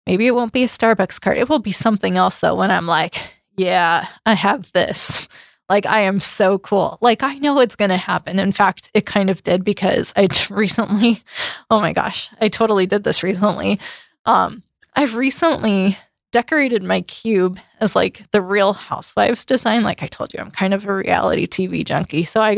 maybe 0.07 0.25
it 0.25 0.35
won't 0.35 0.53
be 0.53 0.63
a 0.63 0.67
Starbucks 0.67 1.19
card. 1.19 1.37
It 1.37 1.49
will 1.49 1.59
be 1.59 1.73
something 1.73 2.15
else 2.15 2.39
though, 2.39 2.55
when 2.55 2.71
I'm 2.71 2.87
like, 2.87 3.21
yeah, 3.57 4.07
I 4.25 4.35
have 4.35 4.71
this. 4.71 5.27
Like, 5.71 5.85
I 5.85 6.01
am 6.01 6.19
so 6.19 6.59
cool. 6.59 6.97
Like, 6.99 7.23
I 7.23 7.35
know 7.35 7.61
it's 7.61 7.77
going 7.77 7.91
to 7.91 7.97
happen. 7.97 8.39
In 8.39 8.51
fact, 8.51 8.91
it 8.93 9.05
kind 9.05 9.29
of 9.29 9.41
did 9.41 9.63
because 9.63 10.11
I 10.17 10.27
recently, 10.49 11.23
oh 11.69 11.79
my 11.79 11.93
gosh, 11.93 12.29
I 12.41 12.49
totally 12.49 12.85
did 12.85 13.05
this 13.05 13.23
recently. 13.23 13.79
Um, 14.25 14.63
I've 14.97 15.15
recently 15.15 15.97
decorated 16.33 16.83
my 16.83 16.99
cube 17.03 17.57
as 17.79 17.95
like 17.95 18.29
the 18.31 18.41
real 18.41 18.73
housewives 18.73 19.45
design. 19.45 19.83
Like 19.83 20.03
I 20.03 20.07
told 20.07 20.33
you, 20.33 20.41
I'm 20.41 20.51
kind 20.51 20.73
of 20.73 20.85
a 20.85 20.93
reality 20.93 21.47
TV 21.47 21.85
junkie. 21.85 22.25
So 22.25 22.41
I 22.41 22.57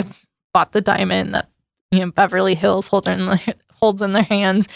bought 0.51 0.72
the 0.72 0.82
diamond 0.82 1.36
that, 1.36 1.50
you 1.91 2.00
know, 2.00 2.10
Beverly 2.10 2.55
Hills 2.55 2.88
holder 2.88 3.12
in 3.12 3.27
the, 3.27 3.55
holds 3.74 4.01
in 4.01 4.13
their 4.13 4.24
hands. 4.24 4.67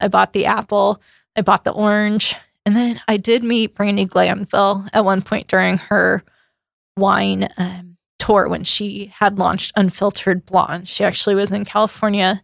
I 0.00 0.08
bought 0.08 0.32
the 0.32 0.46
apple. 0.46 1.02
I 1.36 1.42
bought 1.42 1.64
the 1.64 1.72
orange. 1.72 2.36
And 2.64 2.74
then 2.74 3.02
I 3.06 3.18
did 3.18 3.44
meet 3.44 3.74
Brandi 3.74 4.08
Glanville 4.08 4.86
at 4.94 5.04
one 5.04 5.20
point 5.20 5.48
during 5.48 5.76
her 5.76 6.24
wine 6.96 7.48
um, 7.56 7.96
tour 8.18 8.48
when 8.48 8.64
she 8.64 9.12
had 9.18 9.38
launched 9.38 9.72
Unfiltered 9.76 10.46
Blonde. 10.46 10.88
She 10.88 11.04
actually 11.04 11.34
was 11.34 11.50
in 11.50 11.64
California 11.64 12.42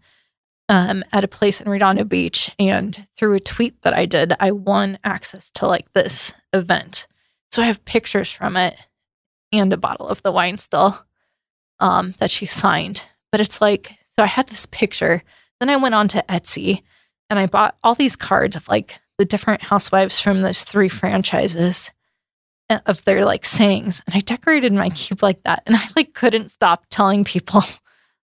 um, 0.69 1.05
at 1.13 1.25
a 1.25 1.29
place 1.29 1.61
in 1.61 1.69
Redondo 1.69 2.05
Beach. 2.05 2.51
And 2.59 3.07
through 3.17 3.35
a 3.35 3.41
tweet 3.41 3.81
that 3.83 3.95
I 3.95 4.07
did, 4.07 4.33
I 4.41 4.53
won 4.53 4.99
access 5.05 5.51
to 5.53 5.67
like 5.67 5.93
this 5.93 6.35
event. 6.53 7.07
So 7.53 7.63
I 7.63 7.67
have 7.67 7.85
pictures 7.85 8.31
from 8.31 8.57
it 8.57 8.77
and 9.53 9.73
a 9.73 9.79
bottle 9.79 10.09
of 10.09 10.23
the 10.23 10.33
wine 10.33 10.59
still 10.59 11.05
um, 11.81 12.15
that 12.19 12.31
she 12.31 12.45
signed. 12.45 13.07
But 13.31 13.41
it's 13.41 13.61
like, 13.61 13.99
so 14.09 14.23
I 14.23 14.27
had 14.27 14.49
this 14.49 14.67
picture. 14.67 15.23
Then 15.61 15.71
I 15.71 15.77
went 15.77 15.95
on 15.95 16.09
to 16.09 16.25
Etsy 16.29 16.83
and 17.31 17.39
I 17.39 17.47
bought 17.47 17.77
all 17.83 17.95
these 17.95 18.17
cards 18.17 18.57
of 18.57 18.69
like 18.69 19.01
the 19.19 19.25
different 19.25 19.63
housewives 19.63 20.21
from 20.21 20.43
those 20.43 20.65
three 20.65 20.89
franchises 20.89 21.91
of 22.87 23.05
their 23.05 23.25
like 23.25 23.45
sayings. 23.45 24.03
And 24.07 24.15
I 24.15 24.21
decorated 24.21 24.73
my 24.73 24.91
cube 24.91 25.23
like 25.23 25.43
that. 25.45 25.63
And 25.67 25.77
I 25.79 25.83
like 25.97 26.15
couldn't 26.15 26.51
stop 26.51 26.85
telling 26.91 27.25
people 27.25 27.63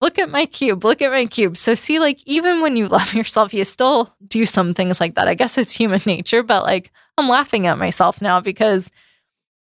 look 0.03 0.19
at 0.19 0.29
my 0.29 0.45
cube, 0.45 0.85
look 0.85 1.01
at 1.01 1.13
my 1.13 1.25
cube. 1.25 1.57
So, 1.57 1.75
see, 1.75 2.01
like, 2.01 2.21
even 2.27 2.61
when 2.61 2.77
you 2.77 2.89
love 2.89 3.15
yourself, 3.15 3.55
you 3.55 3.65
still 3.65 4.15
do 4.27 4.45
some 4.45 4.75
things 4.75 5.01
like 5.01 5.15
that. 5.15 5.29
I 5.29 5.35
guess 5.35 5.57
it's 5.57 5.73
human 5.73 6.01
nature, 6.07 6.43
but 6.43 6.65
like, 6.65 6.91
I'm 7.17 7.29
laughing 7.29 7.67
at 7.67 7.79
myself 7.79 8.21
now 8.21 8.41
because 8.41 8.91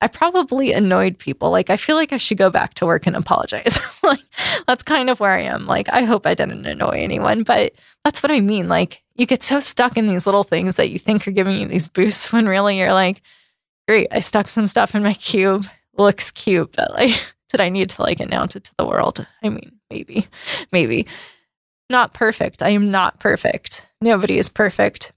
I 0.02 0.08
probably 0.08 0.72
annoyed 0.72 1.20
people. 1.20 1.52
Like, 1.52 1.70
I 1.70 1.76
feel 1.76 1.98
like 1.98 2.14
I 2.14 2.18
should 2.18 2.38
go 2.38 2.50
back 2.50 2.74
to 2.76 2.86
work 2.86 3.06
and 3.06 3.18
apologize. 3.18 3.80
like, 4.04 4.22
that's 4.66 4.82
kind 4.82 5.10
of 5.10 5.20
where 5.20 5.32
I 5.32 5.42
am. 5.42 5.68
Like, 5.68 5.90
I 5.90 6.04
hope 6.04 6.26
I 6.26 6.36
didn't 6.36 6.66
annoy 6.66 7.02
anyone, 7.02 7.44
but 7.44 7.74
that's 8.06 8.24
what 8.24 8.32
I 8.32 8.40
mean. 8.40 8.70
Like, 8.70 9.04
you 9.16 9.26
get 9.26 9.44
so 9.44 9.60
stuck 9.60 9.98
in 9.98 10.08
these 10.08 10.26
little 10.26 10.46
things 10.46 10.78
that 10.78 10.90
you 10.90 11.00
think 11.00 11.28
are 11.28 11.32
giving 11.32 11.60
you 11.60 11.68
these 11.68 11.90
boosts 11.90 12.32
when 12.32 12.48
really 12.48 12.78
you're 12.80 12.94
like, 12.94 13.22
great, 13.90 14.08
I 14.12 14.20
stuck 14.20 14.50
some 14.50 14.68
stuff 14.68 14.94
in 14.94 15.02
my 15.02 15.16
cube. 15.16 15.66
Looks 15.98 16.30
cute, 16.30 16.76
but 16.78 16.92
like, 16.92 17.10
did 17.50 17.60
I 17.60 17.70
need 17.70 17.90
to 17.90 18.04
like 18.04 18.20
announce 18.20 18.56
it 18.56 18.66
to 18.66 18.72
the 18.78 18.86
world? 18.86 19.26
I 19.42 19.50
mean, 19.50 19.80
maybe, 19.90 20.28
maybe. 20.72 21.08
Not 21.90 22.14
perfect. 22.14 22.62
I 22.62 22.70
am 22.70 22.92
not 22.92 23.20
perfect. 23.20 23.88
Nobody 24.00 24.38
is 24.38 24.48
perfect. 24.48 25.12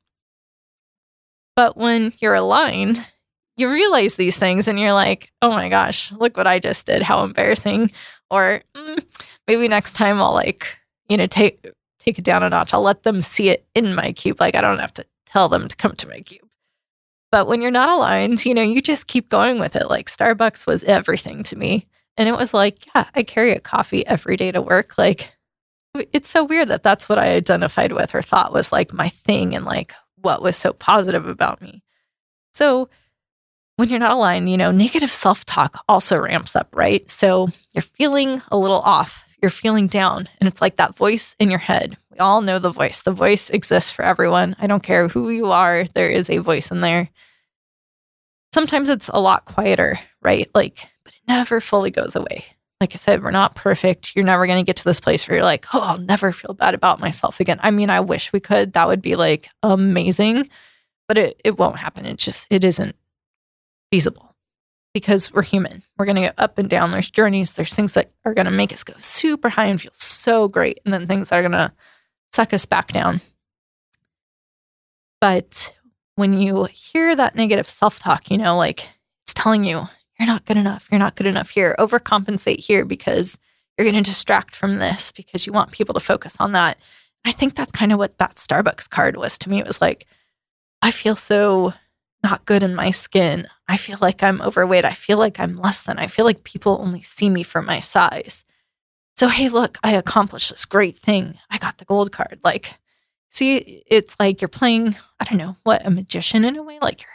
But 1.55 1.77
when 1.77 2.15
you're 2.19 2.33
aligned, 2.33 3.13
you 3.59 3.71
realize 3.71 4.15
these 4.15 4.39
things 4.39 4.67
and 4.67 4.81
you're 4.81 4.95
like, 4.95 5.31
oh 5.43 5.51
my 5.51 5.69
gosh, 5.69 6.11
look 6.13 6.39
what 6.39 6.47
I 6.47 6.59
just 6.59 6.87
did. 6.87 7.03
How 7.03 7.25
embarrassing. 7.25 7.93
Or 8.31 8.63
mm, 8.75 9.05
maybe 9.47 9.69
next 9.69 9.93
time 9.93 10.19
I'll 10.19 10.33
like, 10.33 10.79
you 11.11 11.19
know, 11.19 11.27
take 11.27 11.63
take 11.99 12.19
it 12.19 12.25
down 12.25 12.43
a 12.43 12.49
notch. 12.49 12.73
I'll 12.73 12.81
let 12.81 13.03
them 13.03 13.21
see 13.21 13.51
it 13.51 13.67
in 13.75 13.95
my 13.95 14.13
cube. 14.13 14.41
Like 14.41 14.55
I 14.55 14.63
don't 14.63 14.79
have 14.79 14.95
to 14.95 15.05
tell 15.27 15.51
them 15.51 15.69
to 15.69 15.77
come 15.77 15.95
to 15.97 16.09
my 16.09 16.21
cube. 16.21 16.49
But 17.33 17.49
when 17.49 17.63
you're 17.63 17.71
not 17.71 17.89
aligned, 17.89 18.45
you 18.45 18.53
know, 18.53 18.63
you 18.63 18.83
just 18.83 19.07
keep 19.07 19.31
going 19.31 19.59
with 19.59 19.75
it. 19.75 19.89
Like 19.89 20.09
Starbucks 20.09 20.67
was 20.67 20.85
everything 20.85 21.43
to 21.45 21.57
me. 21.57 21.89
And 22.19 22.29
it 22.29 22.37
was 22.37 22.53
like, 22.53 22.87
yeah, 22.95 23.07
I 23.15 23.23
carry 23.23 23.53
a 23.53 23.61
coffee 23.61 24.07
every 24.07 24.37
day 24.37 24.53
to 24.53 24.61
work. 24.61 24.99
Like, 24.99 25.33
it's 25.95 26.29
so 26.29 26.45
weird 26.45 26.69
that 26.69 26.83
that's 26.83 27.09
what 27.09 27.19
I 27.19 27.35
identified 27.35 27.93
with 27.93 28.15
or 28.15 28.21
thought 28.21 28.53
was 28.53 28.71
like 28.71 28.93
my 28.93 29.09
thing 29.09 29.55
and 29.55 29.65
like 29.65 29.95
what 30.17 30.43
was 30.43 30.57
so 30.57 30.75
positive 30.75 31.27
about 31.27 31.63
me. 31.63 31.83
So, 32.53 32.91
when 33.77 33.89
you're 33.89 33.99
not 33.99 34.13
aligned, 34.13 34.51
you 34.51 34.59
know, 34.59 34.71
negative 34.71 35.11
self 35.11 35.47
talk 35.47 35.83
also 35.89 36.19
ramps 36.19 36.55
up, 36.55 36.69
right? 36.77 37.11
So, 37.11 37.49
you're 37.75 37.81
feeling 37.81 38.43
a 38.51 38.59
little 38.59 38.81
off, 38.81 39.25
you're 39.41 39.51
feeling 39.51 39.87
down, 39.87 40.29
and 40.39 40.49
it's 40.49 40.61
like 40.61 40.77
that 40.77 40.97
voice 40.97 41.35
in 41.39 41.49
your 41.49 41.59
head. 41.59 41.97
We 42.11 42.19
all 42.19 42.43
know 42.43 42.59
the 42.59 42.71
voice. 42.71 43.01
The 43.01 43.13
voice 43.13 43.49
exists 43.49 43.91
for 43.91 44.05
everyone. 44.05 44.55
I 44.59 44.67
don't 44.67 44.83
care 44.83 45.09
who 45.09 45.31
you 45.31 45.47
are, 45.47 45.85
there 45.95 46.11
is 46.11 46.29
a 46.29 46.39
voice 46.39 46.71
in 46.71 46.83
there. 46.83 47.09
Sometimes 48.53 48.91
it's 48.91 49.09
a 49.09 49.21
lot 49.21 49.45
quieter, 49.45 49.99
right? 50.21 50.51
Like 50.55 50.89
but 51.05 51.15
it 51.15 51.21
never 51.27 51.61
fully 51.61 51.91
goes 51.91 52.17
away. 52.17 52.45
Like 52.81 52.95
I 52.95 52.97
said, 52.97 53.23
we're 53.23 53.31
not 53.31 53.55
perfect. 53.55 54.17
You're 54.17 54.25
never 54.25 54.47
going 54.47 54.59
to 54.59 54.69
get 54.69 54.77
to 54.77 54.85
this 54.85 54.99
place 54.99 55.27
where 55.29 55.37
you're 55.37 55.45
like, 55.45 55.67
oh, 55.73 55.81
I'll 55.81 55.99
never 55.99 56.33
feel 56.33 56.55
bad 56.55 56.75
about 56.75 56.99
myself 56.99 57.39
again. 57.39 57.61
I 57.63 57.71
mean, 57.71 57.91
I 57.91 58.01
wish 58.01 58.33
we 58.33 58.41
could. 58.41 58.73
That 58.73 58.89
would 58.89 59.01
be 59.01 59.15
like 59.15 59.49
amazing, 59.63 60.51
but 61.07 61.17
it, 61.17 61.41
it 61.45 61.59
won't 61.59 61.79
happen. 61.79 62.07
It 62.07 62.19
just, 62.19 62.49
it 62.51 62.65
isn't 62.65 62.97
feasible 63.93 64.35
because 64.95 65.33
we're 65.33 65.43
human. 65.43 65.85
We're 65.97 66.07
going 66.07 66.17
to 66.17 66.23
get 66.23 66.35
up 66.39 66.59
and 66.59 66.69
down. 66.69 66.91
There's 66.91 67.09
journeys, 67.11 67.53
there's 67.53 67.73
things 67.73 67.95
that 67.95 68.11
are 68.25 68.35
going 68.35 68.47
to 68.47 68.51
make 68.51 68.73
us 68.73 68.83
go 68.83 68.95
super 68.99 69.49
high 69.49 69.67
and 69.67 69.81
feel 69.81 69.93
so 69.95 70.49
great. 70.49 70.81
And 70.85 70.93
then 70.93 71.07
things 71.07 71.29
that 71.29 71.39
are 71.39 71.49
going 71.49 71.53
to 71.53 71.73
suck 72.33 72.53
us 72.53 72.67
back 72.67 72.89
down. 72.93 73.21
But 75.21 75.73
when 76.17 76.35
you 76.35 76.65
hear 76.65 77.17
that 77.17 77.35
negative 77.35 77.69
self 77.69 77.99
talk, 77.99 78.31
you 78.31 78.39
know, 78.39 78.57
like 78.57 78.89
it's 79.25 79.35
telling 79.35 79.65
you 79.65 79.89
you're 80.19 80.27
not 80.27 80.45
good 80.45 80.57
enough. 80.57 80.89
You're 80.91 80.99
not 80.99 81.17
good 81.17 81.27
enough 81.27 81.51
here. 81.51 81.75
Overcompensate 81.79 82.61
here 82.61 82.85
because 82.85 83.39
you're 83.77 83.91
going 83.91 84.03
to 84.03 84.09
distract 84.09 84.55
from 84.55 84.79
this 84.79 85.11
because 85.11 85.47
you 85.47 85.53
want 85.53 85.73
people 85.73 85.95
to 85.95 86.01
focus 86.01 86.37
on 86.39 86.53
that. 86.53 86.79
I 87.25 87.33
think 87.33 87.55
that's 87.55 87.73
kind 87.73 87.93
of 87.93 87.99
what 87.99 88.19
that 88.19 88.37
Starbucks 88.37 88.91
card 88.91 89.17
was 89.17 89.39
to 89.39 89.51
me. 89.51 89.59
It 89.59 89.67
was 89.67 89.81
like, 89.81 90.07
I 90.81 90.91
feel 90.91 91.17
so 91.17 91.73
not 92.23 92.45
good 92.45 92.63
in 92.63 92.75
my 92.75 92.91
skin. 92.91 93.49
I 93.69 93.77
feel 93.77 93.99
like 94.01 94.23
I'm 94.23 94.41
overweight. 94.43 94.85
I 94.85 94.93
feel 94.93 95.19
like 95.19 95.41
I'm 95.41 95.57
less 95.57 95.81
than. 95.81 95.99
I 95.99 96.07
feel 96.07 96.25
like 96.25 96.45
people 96.45 96.79
only 96.81 97.03
see 97.03 97.31
me 97.31 97.43
for 97.43 97.63
my 97.63 97.81
size. 97.81 98.45
So, 99.17 99.29
hey, 99.29 99.49
look, 99.49 99.79
I 99.83 99.93
accomplished 99.93 100.51
this 100.51 100.65
great 100.65 100.97
thing. 100.97 101.39
I 101.51 101.59
got 101.59 101.79
the 101.79 101.85
gold 101.85 102.13
card. 102.13 102.39
Like, 102.45 102.79
see, 103.33 103.83
it's 103.87 104.15
like 104.21 104.41
you're 104.41 104.49
playing, 104.49 104.97
I 105.19 105.25
don't 105.25 105.39
know, 105.39 105.57
what, 105.65 105.85
a 105.85 105.91
magician 105.91 106.45
in 106.45 106.57
a 106.57 106.63
way? 106.63 106.79
Like 106.81 107.03
you're 107.03 107.11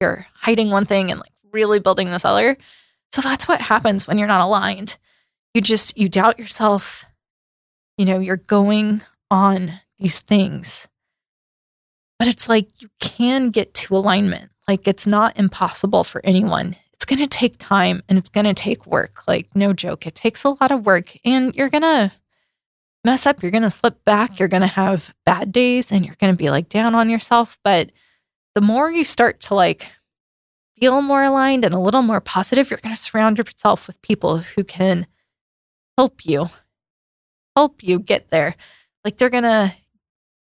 you're 0.00 0.26
hiding 0.34 0.70
one 0.70 0.86
thing 0.86 1.10
and 1.10 1.20
like 1.20 1.32
really 1.52 1.78
building 1.78 2.10
this 2.10 2.24
other. 2.24 2.56
So 3.12 3.20
that's 3.20 3.46
what 3.46 3.60
happens 3.60 4.06
when 4.06 4.18
you're 4.18 4.28
not 4.28 4.44
aligned. 4.44 4.96
You 5.54 5.60
just 5.60 5.96
you 5.98 6.08
doubt 6.08 6.38
yourself. 6.38 7.04
You 7.98 8.06
know, 8.06 8.18
you're 8.18 8.36
going 8.36 9.02
on 9.30 9.80
these 9.98 10.20
things. 10.20 10.88
But 12.18 12.28
it's 12.28 12.48
like 12.48 12.68
you 12.80 12.88
can 12.98 13.50
get 13.50 13.74
to 13.74 13.96
alignment. 13.96 14.50
Like 14.66 14.86
it's 14.88 15.06
not 15.06 15.38
impossible 15.38 16.04
for 16.04 16.24
anyone. 16.24 16.76
It's 16.92 17.04
going 17.04 17.18
to 17.18 17.26
take 17.26 17.56
time 17.58 18.02
and 18.08 18.18
it's 18.18 18.28
going 18.28 18.44
to 18.44 18.54
take 18.54 18.86
work. 18.86 19.26
Like 19.26 19.48
no 19.54 19.72
joke, 19.72 20.06
it 20.06 20.14
takes 20.14 20.44
a 20.44 20.50
lot 20.50 20.70
of 20.70 20.86
work 20.86 21.16
and 21.24 21.54
you're 21.54 21.70
going 21.70 21.82
to 21.82 22.12
mess 23.04 23.26
up, 23.26 23.42
you're 23.42 23.50
going 23.50 23.62
to 23.62 23.70
slip 23.70 24.04
back, 24.04 24.38
you're 24.38 24.48
going 24.48 24.60
to 24.60 24.66
have 24.66 25.14
bad 25.24 25.52
days 25.52 25.90
and 25.90 26.04
you're 26.04 26.16
going 26.20 26.32
to 26.32 26.36
be 26.36 26.50
like 26.50 26.68
down 26.68 26.94
on 26.94 27.08
yourself, 27.08 27.58
but 27.64 27.90
the 28.54 28.60
more 28.60 28.90
you 28.90 29.04
start 29.04 29.40
to 29.40 29.54
like 29.54 29.88
feel 30.78 31.02
more 31.02 31.22
aligned 31.22 31.64
and 31.64 31.74
a 31.74 31.78
little 31.78 32.02
more 32.02 32.20
positive, 32.20 32.70
you're 32.70 32.80
going 32.82 32.94
to 32.94 33.00
surround 33.00 33.38
yourself 33.38 33.86
with 33.86 34.00
people 34.02 34.38
who 34.38 34.64
can 34.64 35.06
help 35.96 36.24
you, 36.24 36.48
help 37.56 37.82
you 37.82 37.98
get 37.98 38.30
there. 38.30 38.54
Like 39.04 39.16
they're 39.16 39.30
going 39.30 39.44
to 39.44 39.74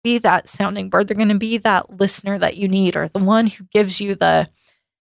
be 0.03 0.19
that 0.19 0.49
sounding 0.49 0.91
board. 0.91 1.07
They're 1.07 1.17
going 1.17 1.29
to 1.29 1.37
be 1.37 1.59
that 1.59 1.99
listener 1.99 2.39
that 2.39 2.57
you 2.57 2.69
need 2.69 2.97
or 2.97 3.09
the 3.09 3.21
one 3.21 3.47
who 3.47 3.65
gives 3.73 4.01
you 4.01 4.15
the, 4.15 4.49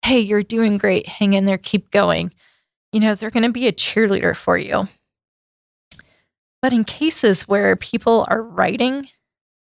hey, 0.04 0.18
you're 0.20 0.42
doing 0.42 0.78
great. 0.78 1.06
Hang 1.08 1.32
in 1.32 1.46
there, 1.46 1.58
keep 1.58 1.90
going. 1.90 2.32
You 2.92 3.00
know, 3.00 3.14
they're 3.14 3.30
going 3.30 3.44
to 3.44 3.52
be 3.52 3.66
a 3.66 3.72
cheerleader 3.72 4.36
for 4.36 4.58
you. 4.58 4.88
But 6.64 6.72
in 6.72 6.84
cases 6.84 7.46
where 7.46 7.76
people 7.76 8.24
are 8.30 8.42
writing 8.42 9.10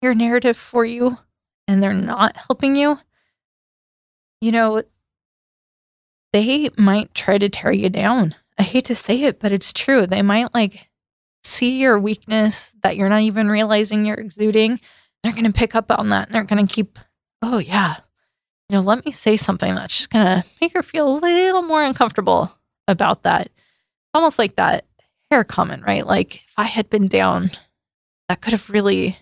your 0.01 0.15
narrative 0.15 0.55
for 0.55 0.85
you 0.85 1.17
and 1.67 1.83
they're 1.83 1.91
not 1.91 2.37
helping 2.37 2.77
you, 2.77 2.97
you 4.39 4.53
know, 4.53 4.83
they 6.31 6.69
might 6.77 7.13
try 7.13 7.37
to 7.37 7.49
tear 7.49 7.73
you 7.73 7.89
down. 7.89 8.35
I 8.57 8.63
hate 8.63 8.85
to 8.85 8.95
say 8.95 9.23
it, 9.23 9.41
but 9.41 9.51
it's 9.51 9.73
true. 9.73 10.07
They 10.07 10.21
might 10.21 10.53
like 10.53 10.87
see 11.43 11.77
your 11.77 11.99
weakness 11.99 12.73
that 12.83 12.95
you're 12.95 13.09
not 13.09 13.23
even 13.23 13.49
realizing 13.49 14.05
you're 14.05 14.15
exuding. 14.15 14.79
They're 15.23 15.33
going 15.33 15.43
to 15.43 15.51
pick 15.51 15.75
up 15.75 15.91
on 15.91 16.07
that 16.11 16.29
and 16.29 16.35
they're 16.35 16.45
going 16.45 16.65
to 16.65 16.73
keep, 16.73 16.97
oh, 17.41 17.57
yeah, 17.57 17.97
you 18.69 18.77
know, 18.77 18.81
let 18.81 19.05
me 19.05 19.11
say 19.11 19.35
something 19.35 19.75
that's 19.75 19.97
just 19.97 20.09
going 20.09 20.23
to 20.23 20.45
make 20.61 20.71
her 20.71 20.81
feel 20.81 21.17
a 21.17 21.19
little 21.19 21.63
more 21.63 21.83
uncomfortable 21.83 22.57
about 22.87 23.23
that. 23.23 23.49
Almost 24.13 24.39
like 24.39 24.55
that 24.55 24.85
hair 25.33 25.43
comment, 25.43 25.83
right? 25.83 26.05
Like 26.05 26.35
if 26.35 26.53
I 26.57 26.65
had 26.65 26.91
been 26.91 27.07
down, 27.07 27.49
that 28.29 28.39
could 28.41 28.53
have 28.53 28.69
really 28.69 29.17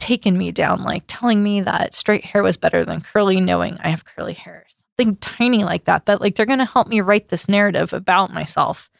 taken 0.00 0.36
me 0.36 0.50
down, 0.50 0.82
like 0.82 1.04
telling 1.06 1.44
me 1.44 1.60
that 1.60 1.94
straight 1.94 2.24
hair 2.24 2.42
was 2.42 2.56
better 2.56 2.84
than 2.84 3.02
curly, 3.02 3.40
knowing 3.40 3.78
I 3.80 3.90
have 3.90 4.04
curly 4.04 4.32
hair. 4.32 4.66
Something 4.98 5.16
tiny 5.16 5.62
like 5.62 5.84
that, 5.84 6.04
but 6.06 6.20
like 6.20 6.34
they're 6.34 6.44
going 6.44 6.58
to 6.58 6.64
help 6.64 6.88
me 6.88 7.00
write 7.02 7.28
this 7.28 7.48
narrative 7.48 7.92
about 7.92 8.34
myself 8.34 8.90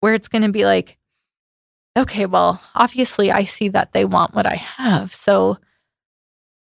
where 0.00 0.12
it's 0.12 0.28
going 0.28 0.42
to 0.42 0.52
be 0.52 0.66
like, 0.66 0.98
okay, 1.96 2.26
well, 2.26 2.60
obviously 2.74 3.32
I 3.32 3.44
see 3.44 3.70
that 3.70 3.94
they 3.94 4.04
want 4.04 4.34
what 4.34 4.44
I 4.46 4.56
have. 4.56 5.14
So, 5.14 5.56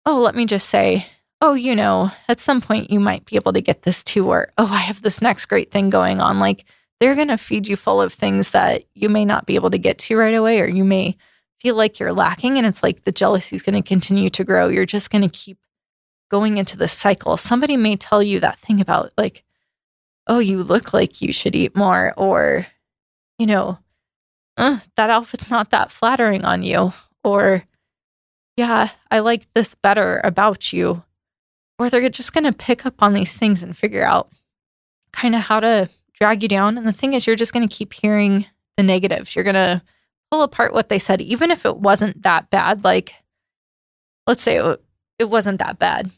oh, 0.05 0.21
let 0.21 0.35
me 0.35 0.45
just 0.45 0.69
say, 0.69 1.05
oh, 1.41 1.53
you 1.53 1.75
know, 1.75 2.11
at 2.29 2.39
some 2.39 2.61
point 2.61 2.91
you 2.91 3.01
might 3.01 3.25
be 3.25 3.35
able 3.35 3.51
to 3.51 3.61
get 3.61 3.81
this 3.81 4.05
too, 4.05 4.29
or 4.29 4.53
oh, 4.57 4.67
I 4.71 4.77
have 4.77 5.01
this 5.01 5.21
next 5.21 5.47
great 5.47 5.69
thing 5.69 5.89
going 5.89 6.21
on. 6.21 6.39
Like 6.39 6.63
they're 6.99 7.15
going 7.15 7.29
to 7.29 7.37
feed 7.37 7.67
you 7.67 7.75
full 7.75 8.01
of 8.01 8.13
things 8.13 8.49
that 8.49 8.83
you 8.93 9.09
may 9.09 9.25
not 9.25 9.45
be 9.45 9.55
able 9.55 9.69
to 9.71 9.77
get 9.77 9.97
to 9.99 10.17
right 10.17 10.33
away, 10.33 10.59
or 10.59 10.67
you 10.67 10.83
may 10.83 11.17
feel 11.59 11.75
like 11.75 11.99
you're 11.99 12.13
lacking. 12.13 12.57
And 12.57 12.65
it's 12.65 12.83
like 12.83 13.03
the 13.03 13.11
jealousy 13.11 13.55
is 13.55 13.61
going 13.61 13.81
to 13.81 13.87
continue 13.87 14.29
to 14.31 14.43
grow. 14.43 14.67
You're 14.67 14.85
just 14.85 15.11
going 15.11 15.21
to 15.21 15.29
keep 15.29 15.57
going 16.29 16.57
into 16.57 16.77
this 16.77 16.93
cycle. 16.93 17.37
Somebody 17.37 17.77
may 17.77 17.95
tell 17.95 18.21
you 18.21 18.39
that 18.39 18.59
thing 18.59 18.81
about, 18.81 19.11
like, 19.17 19.43
oh, 20.27 20.39
you 20.39 20.63
look 20.63 20.93
like 20.93 21.21
you 21.21 21.33
should 21.33 21.55
eat 21.55 21.75
more, 21.75 22.13
or, 22.17 22.67
you 23.37 23.47
know, 23.47 23.79
uh, 24.57 24.79
that 24.95 25.09
outfit's 25.09 25.49
not 25.49 25.71
that 25.71 25.91
flattering 25.91 26.45
on 26.45 26.63
you, 26.63 26.93
or, 27.23 27.63
yeah, 28.57 28.89
I 29.09 29.19
like 29.19 29.47
this 29.53 29.73
better 29.73 30.21
about 30.23 30.73
you 30.73 31.03
or 31.79 31.89
they're 31.89 32.09
just 32.09 32.33
going 32.33 32.43
to 32.43 32.51
pick 32.51 32.85
up 32.85 32.95
on 32.99 33.13
these 33.13 33.33
things 33.33 33.63
and 33.63 33.75
figure 33.75 34.05
out 34.05 34.29
kind 35.13 35.33
of 35.33 35.41
how 35.41 35.61
to 35.61 35.89
drag 36.19 36.43
you 36.43 36.49
down. 36.49 36.77
And 36.77 36.87
the 36.87 36.93
thing 36.93 37.13
is, 37.13 37.25
you're 37.25 37.35
just 37.35 37.53
going 37.53 37.67
to 37.67 37.75
keep 37.75 37.93
hearing 37.93 38.45
the 38.77 38.83
negatives. 38.83 39.35
You're 39.35 39.43
going 39.43 39.55
to 39.55 39.81
pull 40.31 40.41
apart 40.41 40.73
what 40.73 40.89
they 40.89 40.99
said, 40.99 41.21
even 41.21 41.51
if 41.51 41.65
it 41.65 41.77
wasn't 41.77 42.21
that 42.23 42.49
bad. 42.49 42.83
Like, 42.83 43.15
let's 44.27 44.41
say 44.41 44.57
it, 44.57 44.81
it 45.17 45.29
wasn't 45.29 45.59
that 45.59 45.79
bad. 45.79 46.11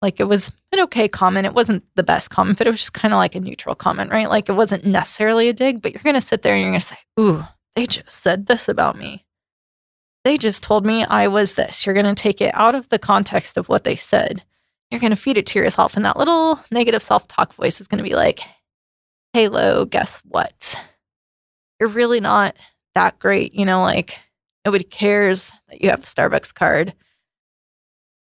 Like, 0.00 0.20
it 0.20 0.24
was 0.24 0.50
an 0.72 0.80
okay 0.80 1.08
comment. 1.08 1.46
It 1.46 1.54
wasn't 1.54 1.84
the 1.96 2.04
best 2.04 2.30
comment, 2.30 2.58
but 2.58 2.66
it 2.66 2.70
was 2.70 2.80
just 2.80 2.94
kind 2.94 3.12
of 3.12 3.18
like 3.18 3.34
a 3.34 3.40
neutral 3.40 3.74
comment, 3.74 4.12
right? 4.12 4.28
Like, 4.28 4.48
it 4.48 4.54
wasn't 4.54 4.86
necessarily 4.86 5.48
a 5.48 5.52
dig, 5.52 5.82
but 5.82 5.92
you're 5.92 6.04
going 6.04 6.14
to 6.14 6.20
sit 6.20 6.42
there 6.42 6.54
and 6.54 6.62
you're 6.62 6.70
going 6.70 6.80
to 6.80 6.86
say, 6.86 6.98
Ooh, 7.18 7.44
they 7.74 7.86
just 7.86 8.10
said 8.10 8.46
this 8.46 8.68
about 8.68 8.96
me. 8.96 9.24
They 10.24 10.38
just 10.38 10.62
told 10.62 10.86
me 10.86 11.04
I 11.04 11.26
was 11.28 11.54
this. 11.54 11.84
You're 11.84 11.94
going 11.94 12.14
to 12.14 12.20
take 12.20 12.40
it 12.40 12.54
out 12.54 12.74
of 12.74 12.88
the 12.90 12.98
context 12.98 13.56
of 13.56 13.68
what 13.68 13.84
they 13.84 13.96
said 13.96 14.44
you're 14.90 15.00
going 15.00 15.10
to 15.10 15.16
feed 15.16 15.38
it 15.38 15.46
to 15.46 15.58
yourself. 15.58 15.96
And 15.96 16.04
that 16.04 16.16
little 16.16 16.60
negative 16.70 17.02
self 17.02 17.28
talk 17.28 17.52
voice 17.54 17.80
is 17.80 17.88
going 17.88 17.98
to 17.98 18.08
be 18.08 18.14
like, 18.14 18.40
hey, 19.32 19.48
Lo, 19.48 19.84
guess 19.84 20.20
what? 20.24 20.80
You're 21.78 21.88
really 21.88 22.20
not 22.20 22.56
that 22.94 23.18
great. 23.18 23.54
You 23.54 23.64
know, 23.64 23.80
like 23.80 24.18
nobody 24.64 24.84
cares 24.84 25.52
that 25.68 25.82
you 25.82 25.90
have 25.90 26.00
the 26.00 26.06
Starbucks 26.06 26.54
card. 26.54 26.94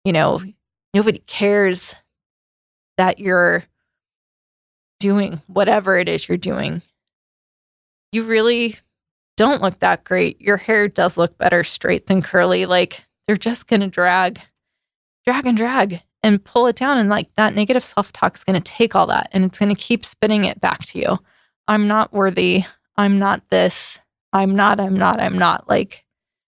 You 0.04 0.14
know, 0.14 0.42
nobody 0.94 1.20
cares 1.20 1.96
that 2.98 3.20
you're 3.20 3.64
doing 5.00 5.42
whatever 5.48 5.98
it 5.98 6.10
is 6.10 6.28
you're 6.28 6.38
doing. 6.38 6.82
You 8.12 8.24
really 8.24 8.78
don't 9.38 9.62
look 9.62 9.80
that 9.80 10.04
great. 10.04 10.42
Your 10.42 10.58
hair 10.58 10.88
does 10.88 11.18
look 11.18 11.38
better 11.38 11.64
straight 11.64 12.08
than 12.08 12.22
curly. 12.22 12.66
Like 12.66 13.06
they're 13.28 13.38
just 13.38 13.68
going 13.68 13.80
to 13.82 13.88
drag, 13.88 14.42
drag 15.26 15.46
and 15.46 15.58
drag 15.58 16.02
and 16.24 16.44
pull 16.44 16.68
it 16.68 16.76
down. 16.76 16.98
And 16.98 17.10
like 17.10 17.30
that 17.36 17.56
negative 17.56 17.84
self 17.84 18.12
talk 18.12 18.36
is 18.36 18.44
going 18.44 18.62
to 18.62 18.72
take 18.72 18.96
all 18.96 19.08
that 19.08 19.30
and 19.32 19.46
it's 19.46 19.60
going 19.60 19.74
to 19.74 19.82
keep 19.82 20.06
spinning 20.06 20.46
it 20.46 20.60
back 20.62 20.86
to 20.88 21.00
you. 21.00 21.18
I'm 21.68 21.88
not 21.88 22.14
worthy. 22.14 22.66
I'm 22.98 23.20
not 23.20 23.50
this. 23.50 24.00
I'm 24.34 24.56
not, 24.56 24.80
I'm 24.80 24.96
not, 24.96 25.20
I'm 25.20 25.38
not. 25.38 25.70
Like, 25.70 26.04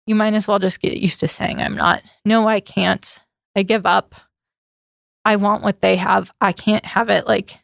you 0.06 0.16
might 0.16 0.34
as 0.34 0.48
well 0.48 0.60
just 0.60 0.82
get 0.82 0.98
used 0.98 1.20
to 1.20 1.28
saying, 1.28 1.60
I'm 1.60 1.76
not. 1.76 2.02
No, 2.26 2.48
I 2.48 2.60
can't. 2.60 3.20
I 3.56 3.64
give 3.64 3.86
up. 3.86 4.16
I 5.24 5.36
want 5.36 5.64
what 5.64 5.82
they 5.82 5.96
have. 5.98 6.32
I 6.42 6.52
can't 6.52 6.86
have 6.86 7.10
it. 7.10 7.28
Like, 7.28 7.60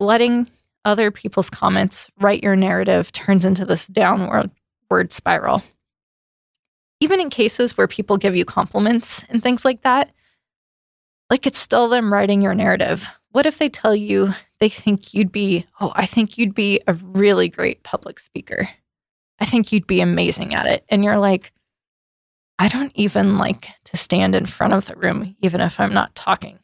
letting 0.00 0.48
other 0.84 1.10
people's 1.10 1.50
comments 1.50 2.08
write 2.20 2.42
your 2.42 2.56
narrative 2.56 3.12
turns 3.12 3.44
into 3.44 3.64
this 3.64 3.86
downward 3.86 4.50
word 4.90 5.12
spiral. 5.12 5.62
Even 7.00 7.20
in 7.20 7.30
cases 7.30 7.76
where 7.76 7.86
people 7.86 8.16
give 8.16 8.34
you 8.34 8.44
compliments 8.44 9.24
and 9.28 9.42
things 9.42 9.64
like 9.64 9.82
that, 9.82 10.10
like 11.30 11.46
it's 11.46 11.58
still 11.58 11.88
them 11.88 12.12
writing 12.12 12.40
your 12.40 12.54
narrative. 12.54 13.06
What 13.30 13.46
if 13.46 13.58
they 13.58 13.68
tell 13.68 13.94
you 13.94 14.34
they 14.60 14.68
think 14.68 15.14
you'd 15.14 15.32
be, 15.32 15.66
oh, 15.80 15.92
I 15.94 16.06
think 16.06 16.38
you'd 16.38 16.54
be 16.54 16.80
a 16.86 16.94
really 16.94 17.48
great 17.48 17.82
public 17.82 18.18
speaker. 18.18 18.68
I 19.38 19.44
think 19.44 19.72
you'd 19.72 19.86
be 19.86 20.00
amazing 20.00 20.54
at 20.54 20.66
it. 20.66 20.84
And 20.88 21.04
you're 21.04 21.18
like, 21.18 21.52
I 22.58 22.68
don't 22.68 22.92
even 22.94 23.38
like 23.38 23.68
to 23.84 23.96
stand 23.96 24.34
in 24.34 24.46
front 24.46 24.72
of 24.72 24.86
the 24.86 24.96
room, 24.96 25.36
even 25.40 25.60
if 25.60 25.78
I'm 25.78 25.92
not 25.92 26.14
talking. 26.14 26.58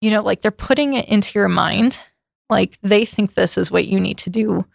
You 0.00 0.10
know, 0.10 0.22
like 0.22 0.42
they're 0.42 0.50
putting 0.50 0.94
it 0.94 1.08
into 1.08 1.38
your 1.38 1.48
mind. 1.48 1.98
Like 2.50 2.78
they 2.82 3.06
think 3.06 3.32
this 3.32 3.56
is 3.56 3.70
what 3.70 3.86
you 3.86 3.98
need 3.98 4.18
to 4.18 4.30
do. 4.30 4.66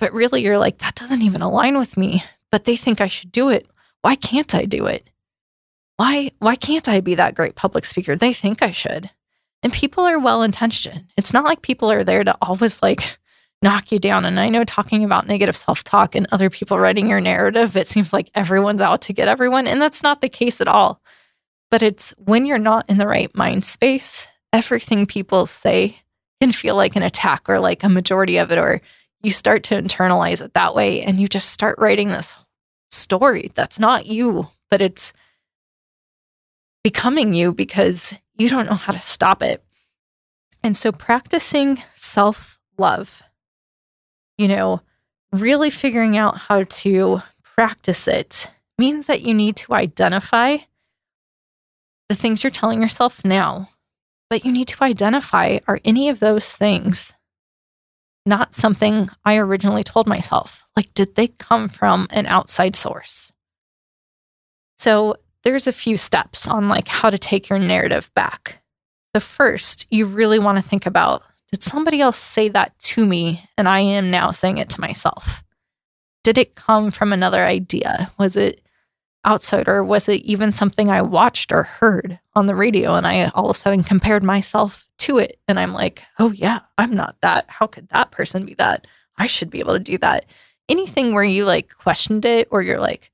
But 0.00 0.12
really, 0.12 0.42
you're 0.42 0.58
like, 0.58 0.78
that 0.78 0.96
doesn't 0.96 1.22
even 1.22 1.42
align 1.42 1.78
with 1.78 1.96
me. 1.96 2.24
But 2.50 2.64
they 2.64 2.76
think 2.76 3.00
I 3.00 3.06
should 3.06 3.30
do 3.30 3.48
it. 3.50 3.68
Why 4.02 4.16
can't 4.16 4.54
I 4.54 4.64
do 4.64 4.86
it? 4.86 5.08
Why 5.96 6.30
why 6.38 6.56
can't 6.56 6.88
I 6.88 7.00
be 7.00 7.14
that 7.14 7.34
great 7.34 7.54
public 7.54 7.84
speaker? 7.84 8.16
They 8.16 8.32
think 8.32 8.62
I 8.62 8.70
should. 8.70 9.10
And 9.62 9.72
people 9.72 10.04
are 10.04 10.18
well 10.18 10.42
intentioned. 10.42 11.06
It's 11.16 11.32
not 11.32 11.44
like 11.44 11.62
people 11.62 11.90
are 11.90 12.04
there 12.04 12.24
to 12.24 12.36
always 12.42 12.82
like 12.82 13.18
knock 13.62 13.90
you 13.90 13.98
down. 13.98 14.24
And 14.24 14.38
I 14.38 14.48
know 14.48 14.64
talking 14.64 15.02
about 15.04 15.26
negative 15.26 15.56
self 15.56 15.82
talk 15.82 16.14
and 16.14 16.26
other 16.30 16.50
people 16.50 16.78
writing 16.78 17.08
your 17.08 17.20
narrative, 17.20 17.76
it 17.76 17.88
seems 17.88 18.12
like 18.12 18.30
everyone's 18.34 18.80
out 18.80 19.02
to 19.02 19.12
get 19.12 19.28
everyone. 19.28 19.66
And 19.66 19.80
that's 19.80 20.02
not 20.02 20.20
the 20.20 20.28
case 20.28 20.60
at 20.60 20.68
all. 20.68 21.00
But 21.70 21.82
it's 21.82 22.14
when 22.18 22.46
you're 22.46 22.58
not 22.58 22.88
in 22.88 22.98
the 22.98 23.08
right 23.08 23.34
mind 23.34 23.64
space, 23.64 24.28
everything 24.52 25.06
people 25.06 25.46
say 25.46 25.98
can 26.40 26.52
feel 26.52 26.76
like 26.76 26.94
an 26.94 27.02
attack 27.02 27.48
or 27.48 27.58
like 27.58 27.82
a 27.82 27.88
majority 27.88 28.36
of 28.36 28.50
it, 28.50 28.58
or 28.58 28.80
you 29.22 29.30
start 29.30 29.64
to 29.64 29.82
internalize 29.82 30.44
it 30.44 30.54
that 30.54 30.74
way. 30.74 31.02
And 31.02 31.18
you 31.18 31.26
just 31.26 31.50
start 31.50 31.78
writing 31.78 32.08
this 32.08 32.36
story 32.90 33.50
that's 33.54 33.80
not 33.80 34.06
you, 34.06 34.48
but 34.70 34.80
it's 34.80 35.12
becoming 36.86 37.34
you 37.34 37.52
because 37.52 38.14
you 38.36 38.48
don't 38.48 38.70
know 38.70 38.76
how 38.76 38.92
to 38.92 39.00
stop 39.00 39.42
it. 39.42 39.60
And 40.62 40.76
so 40.76 40.92
practicing 40.92 41.82
self 41.96 42.60
love, 42.78 43.24
you 44.38 44.46
know, 44.46 44.82
really 45.32 45.68
figuring 45.68 46.16
out 46.16 46.38
how 46.38 46.62
to 46.62 47.22
practice 47.42 48.06
it 48.06 48.48
means 48.78 49.08
that 49.08 49.22
you 49.22 49.34
need 49.34 49.56
to 49.56 49.74
identify 49.74 50.58
the 52.08 52.14
things 52.14 52.44
you're 52.44 52.52
telling 52.52 52.80
yourself 52.80 53.24
now, 53.24 53.68
but 54.30 54.44
you 54.44 54.52
need 54.52 54.68
to 54.68 54.84
identify 54.84 55.58
are 55.66 55.80
any 55.84 56.08
of 56.08 56.20
those 56.20 56.52
things 56.52 57.12
not 58.24 58.54
something 58.54 59.08
I 59.24 59.38
originally 59.38 59.82
told 59.82 60.06
myself? 60.06 60.64
Like, 60.76 60.94
did 60.94 61.16
they 61.16 61.26
come 61.26 61.68
from 61.68 62.06
an 62.10 62.26
outside 62.26 62.76
source? 62.76 63.32
So, 64.78 65.16
there's 65.46 65.68
a 65.68 65.72
few 65.72 65.96
steps 65.96 66.48
on 66.48 66.68
like 66.68 66.88
how 66.88 67.08
to 67.08 67.16
take 67.16 67.48
your 67.48 67.60
narrative 67.60 68.10
back. 68.16 68.64
The 69.14 69.20
first, 69.20 69.86
you 69.90 70.04
really 70.04 70.40
want 70.40 70.58
to 70.58 70.68
think 70.68 70.86
about 70.86 71.22
did 71.52 71.62
somebody 71.62 72.00
else 72.00 72.16
say 72.16 72.48
that 72.48 72.76
to 72.80 73.06
me 73.06 73.48
and 73.56 73.68
I 73.68 73.78
am 73.78 74.10
now 74.10 74.32
saying 74.32 74.58
it 74.58 74.70
to 74.70 74.80
myself? 74.80 75.44
Did 76.24 76.36
it 76.36 76.56
come 76.56 76.90
from 76.90 77.12
another 77.12 77.44
idea? 77.44 78.10
Was 78.18 78.34
it 78.36 78.60
outside 79.24 79.68
or 79.68 79.84
was 79.84 80.08
it 80.08 80.20
even 80.22 80.50
something 80.50 80.90
I 80.90 81.02
watched 81.02 81.52
or 81.52 81.62
heard 81.62 82.18
on 82.34 82.46
the 82.46 82.56
radio 82.56 82.96
and 82.96 83.06
I 83.06 83.28
all 83.28 83.48
of 83.48 83.54
a 83.54 83.58
sudden 83.58 83.84
compared 83.84 84.24
myself 84.24 84.84
to 84.98 85.18
it 85.18 85.38
and 85.46 85.60
I'm 85.60 85.72
like, 85.72 86.02
"Oh 86.18 86.32
yeah, 86.32 86.58
I'm 86.76 86.92
not 86.92 87.14
that. 87.22 87.44
How 87.46 87.68
could 87.68 87.88
that 87.90 88.10
person 88.10 88.46
be 88.46 88.54
that? 88.54 88.88
I 89.16 89.26
should 89.26 89.50
be 89.50 89.60
able 89.60 89.74
to 89.74 89.78
do 89.78 89.96
that." 89.98 90.26
Anything 90.68 91.14
where 91.14 91.22
you 91.22 91.44
like 91.44 91.72
questioned 91.78 92.24
it 92.24 92.48
or 92.50 92.62
you're 92.62 92.80
like, 92.80 93.12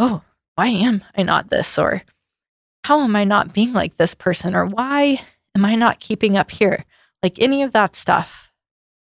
"Oh, 0.00 0.22
why 0.54 0.68
am 0.68 1.04
I 1.16 1.22
not 1.22 1.50
this? 1.50 1.78
Or 1.78 2.02
how 2.84 3.02
am 3.02 3.16
I 3.16 3.24
not 3.24 3.52
being 3.52 3.72
like 3.72 3.96
this 3.96 4.14
person? 4.14 4.54
Or 4.54 4.66
why 4.66 5.22
am 5.54 5.64
I 5.64 5.74
not 5.74 6.00
keeping 6.00 6.36
up 6.36 6.50
here? 6.50 6.84
Like 7.22 7.38
any 7.38 7.62
of 7.62 7.72
that 7.72 7.94
stuff 7.96 8.50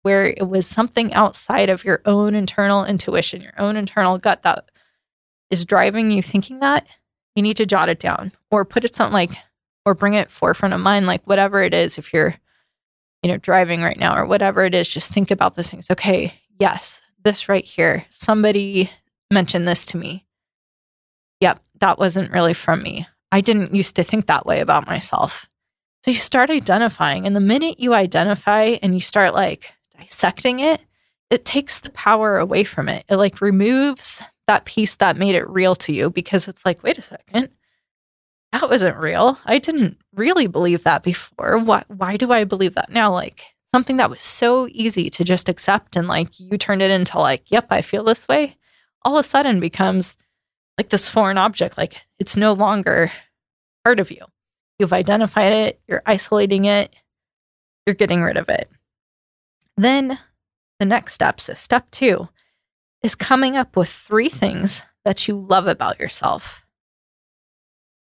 where 0.02 0.26
it 0.26 0.48
was 0.48 0.66
something 0.66 1.12
outside 1.12 1.68
of 1.68 1.84
your 1.84 2.00
own 2.04 2.34
internal 2.34 2.84
intuition, 2.84 3.40
your 3.40 3.58
own 3.58 3.76
internal 3.76 4.18
gut 4.18 4.42
that 4.42 4.64
is 5.50 5.64
driving 5.64 6.10
you 6.10 6.22
thinking 6.22 6.60
that, 6.60 6.86
you 7.34 7.42
need 7.42 7.56
to 7.56 7.66
jot 7.66 7.88
it 7.88 7.98
down 7.98 8.32
or 8.50 8.64
put 8.64 8.84
it 8.84 8.94
something 8.94 9.12
like, 9.12 9.32
or 9.84 9.94
bring 9.94 10.14
it 10.14 10.30
forefront 10.30 10.74
of 10.74 10.80
mind, 10.80 11.06
like 11.06 11.24
whatever 11.24 11.62
it 11.62 11.72
is, 11.72 11.98
if 11.98 12.12
you're, 12.12 12.36
you 13.22 13.30
know, 13.30 13.38
driving 13.38 13.82
right 13.82 13.98
now 13.98 14.16
or 14.16 14.26
whatever 14.26 14.64
it 14.64 14.74
is, 14.74 14.86
just 14.86 15.12
think 15.12 15.30
about 15.30 15.54
those 15.54 15.70
things. 15.70 15.90
Okay, 15.90 16.34
yes, 16.58 17.00
this 17.24 17.48
right 17.48 17.64
here, 17.64 18.04
somebody 18.10 18.90
mentioned 19.30 19.66
this 19.66 19.84
to 19.86 19.96
me 19.96 20.26
that 21.80 21.98
wasn't 21.98 22.32
really 22.32 22.54
from 22.54 22.82
me. 22.82 23.06
I 23.30 23.40
didn't 23.40 23.74
used 23.74 23.96
to 23.96 24.04
think 24.04 24.26
that 24.26 24.46
way 24.46 24.60
about 24.60 24.86
myself. 24.86 25.48
So 26.04 26.12
you 26.12 26.16
start 26.16 26.50
identifying, 26.50 27.26
and 27.26 27.34
the 27.34 27.40
minute 27.40 27.80
you 27.80 27.92
identify 27.92 28.78
and 28.82 28.94
you 28.94 29.00
start 29.00 29.34
like 29.34 29.72
dissecting 29.98 30.60
it, 30.60 30.80
it 31.30 31.44
takes 31.44 31.80
the 31.80 31.90
power 31.90 32.38
away 32.38 32.64
from 32.64 32.88
it. 32.88 33.04
It 33.08 33.16
like 33.16 33.40
removes 33.40 34.22
that 34.46 34.64
piece 34.64 34.94
that 34.96 35.16
made 35.16 35.34
it 35.34 35.48
real 35.48 35.74
to 35.76 35.92
you 35.92 36.10
because 36.10 36.48
it's 36.48 36.64
like, 36.64 36.82
wait 36.82 36.98
a 36.98 37.02
second, 37.02 37.50
that 38.52 38.70
wasn't 38.70 38.96
real. 38.96 39.38
I 39.44 39.58
didn't 39.58 39.98
really 40.14 40.46
believe 40.46 40.84
that 40.84 41.02
before. 41.02 41.58
Why, 41.58 41.84
why 41.88 42.16
do 42.16 42.32
I 42.32 42.44
believe 42.44 42.74
that 42.74 42.90
now? 42.90 43.12
Like 43.12 43.44
something 43.74 43.98
that 43.98 44.10
was 44.10 44.22
so 44.22 44.66
easy 44.70 45.10
to 45.10 45.24
just 45.24 45.48
accept 45.48 45.96
and 45.96 46.08
like 46.08 46.40
you 46.40 46.56
turned 46.56 46.80
it 46.80 46.90
into 46.90 47.18
like, 47.18 47.50
yep, 47.50 47.66
I 47.70 47.82
feel 47.82 48.04
this 48.04 48.26
way, 48.26 48.56
all 49.02 49.18
of 49.18 49.24
a 49.24 49.28
sudden 49.28 49.60
becomes 49.60 50.16
like 50.78 50.88
this 50.88 51.08
foreign 51.10 51.36
object. 51.36 51.76
Like 51.76 51.96
it's 52.18 52.36
no 52.36 52.52
longer 52.52 53.10
part 53.84 54.00
of 54.00 54.10
you. 54.10 54.24
You've 54.78 54.92
identified 54.92 55.52
it, 55.52 55.80
you're 55.88 56.02
isolating 56.06 56.64
it, 56.64 56.94
you're 57.84 57.94
getting 57.94 58.22
rid 58.22 58.36
of 58.36 58.48
it. 58.48 58.70
Then 59.76 60.18
the 60.78 60.86
next 60.86 61.14
step, 61.14 61.40
so 61.40 61.54
step 61.54 61.90
two, 61.90 62.28
is 63.02 63.14
coming 63.14 63.56
up 63.56 63.76
with 63.76 63.88
three 63.88 64.28
things 64.28 64.84
that 65.04 65.26
you 65.26 65.36
love 65.36 65.66
about 65.66 65.98
yourself. 65.98 66.64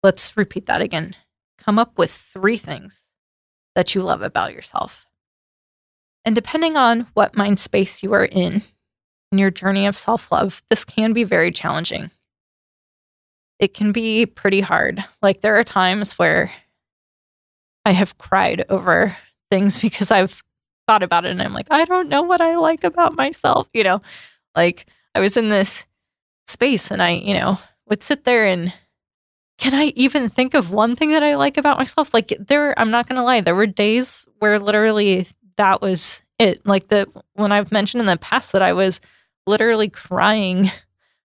Let's 0.02 0.36
repeat 0.36 0.66
that 0.66 0.80
again. 0.80 1.16
Come 1.58 1.78
up 1.78 1.98
with 1.98 2.12
three 2.12 2.56
things 2.56 3.06
that 3.74 3.94
you 3.94 4.02
love 4.02 4.22
about 4.22 4.52
yourself. 4.52 5.06
And 6.24 6.34
depending 6.34 6.76
on 6.76 7.08
what 7.14 7.36
mind 7.36 7.58
space 7.58 8.02
you 8.02 8.12
are 8.12 8.24
in 8.24 8.62
in 9.32 9.38
your 9.38 9.50
journey 9.50 9.86
of 9.86 9.96
self 9.96 10.30
love, 10.30 10.62
this 10.70 10.84
can 10.84 11.12
be 11.12 11.24
very 11.24 11.50
challenging. 11.50 12.10
It 13.58 13.74
can 13.74 13.92
be 13.92 14.26
pretty 14.26 14.60
hard. 14.60 15.04
Like, 15.22 15.40
there 15.40 15.58
are 15.58 15.64
times 15.64 16.18
where 16.18 16.52
I 17.84 17.92
have 17.92 18.18
cried 18.18 18.64
over 18.68 19.16
things 19.50 19.78
because 19.82 20.10
I've 20.10 20.42
thought 20.86 21.02
about 21.02 21.24
it 21.24 21.30
and 21.30 21.42
I'm 21.42 21.52
like, 21.52 21.68
I 21.70 21.84
don't 21.84 22.08
know 22.08 22.22
what 22.22 22.40
I 22.40 22.56
like 22.56 22.84
about 22.84 23.14
myself. 23.14 23.68
You 23.72 23.84
know, 23.84 24.02
like 24.56 24.86
I 25.14 25.20
was 25.20 25.36
in 25.36 25.48
this 25.50 25.86
space 26.46 26.90
and 26.90 27.02
I, 27.02 27.10
you 27.10 27.34
know, 27.34 27.58
would 27.88 28.02
sit 28.02 28.24
there 28.24 28.46
and 28.46 28.72
can 29.58 29.74
I 29.74 29.92
even 29.96 30.28
think 30.30 30.54
of 30.54 30.72
one 30.72 30.96
thing 30.96 31.10
that 31.10 31.22
I 31.22 31.36
like 31.36 31.56
about 31.56 31.78
myself? 31.78 32.14
Like 32.14 32.32
there, 32.38 32.78
I'm 32.78 32.90
not 32.90 33.08
going 33.08 33.18
to 33.18 33.24
lie, 33.24 33.40
there 33.40 33.54
were 33.54 33.66
days 33.66 34.26
where 34.38 34.58
literally 34.58 35.26
that 35.56 35.82
was 35.82 36.22
it. 36.38 36.64
Like 36.64 36.88
the, 36.88 37.06
when 37.34 37.52
I've 37.52 37.72
mentioned 37.72 38.00
in 38.00 38.06
the 38.06 38.16
past 38.16 38.52
that 38.52 38.62
I 38.62 38.72
was 38.72 39.00
literally 39.46 39.88
crying 39.88 40.70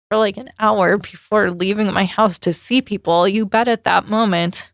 for 0.10 0.18
like 0.18 0.38
an 0.38 0.50
hour 0.60 0.98
before 0.98 1.52
leaving 1.52 1.92
my 1.94 2.06
house 2.06 2.40
to 2.40 2.54
see 2.54 2.82
people, 2.82 3.28
you 3.28 3.46
bet 3.46 3.68
at 3.68 3.84
that 3.84 4.10
moment, 4.10 4.72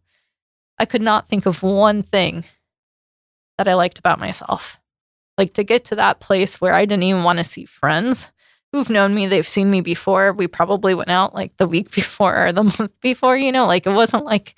I 0.79 0.85
could 0.85 1.01
not 1.01 1.27
think 1.27 1.45
of 1.45 1.61
one 1.61 2.03
thing 2.03 2.45
that 3.57 3.67
I 3.67 3.75
liked 3.75 3.99
about 3.99 4.19
myself. 4.19 4.79
Like 5.37 5.53
to 5.53 5.63
get 5.63 5.85
to 5.85 5.95
that 5.97 6.21
place 6.21 6.61
where 6.61 6.73
I 6.73 6.85
didn't 6.85 7.03
even 7.03 7.23
want 7.23 7.39
to 7.39 7.45
see 7.45 7.65
friends 7.65 8.31
who've 8.71 8.89
known 8.89 9.13
me, 9.13 9.27
they've 9.27 9.47
seen 9.47 9.69
me 9.69 9.81
before. 9.81 10.33
We 10.33 10.47
probably 10.47 10.93
went 10.93 11.09
out 11.09 11.33
like 11.33 11.55
the 11.57 11.67
week 11.67 11.91
before 11.95 12.47
or 12.47 12.53
the 12.53 12.63
month 12.63 12.91
before, 13.01 13.37
you 13.37 13.51
know, 13.51 13.65
like 13.65 13.85
it 13.85 13.91
wasn't 13.91 14.25
like 14.25 14.55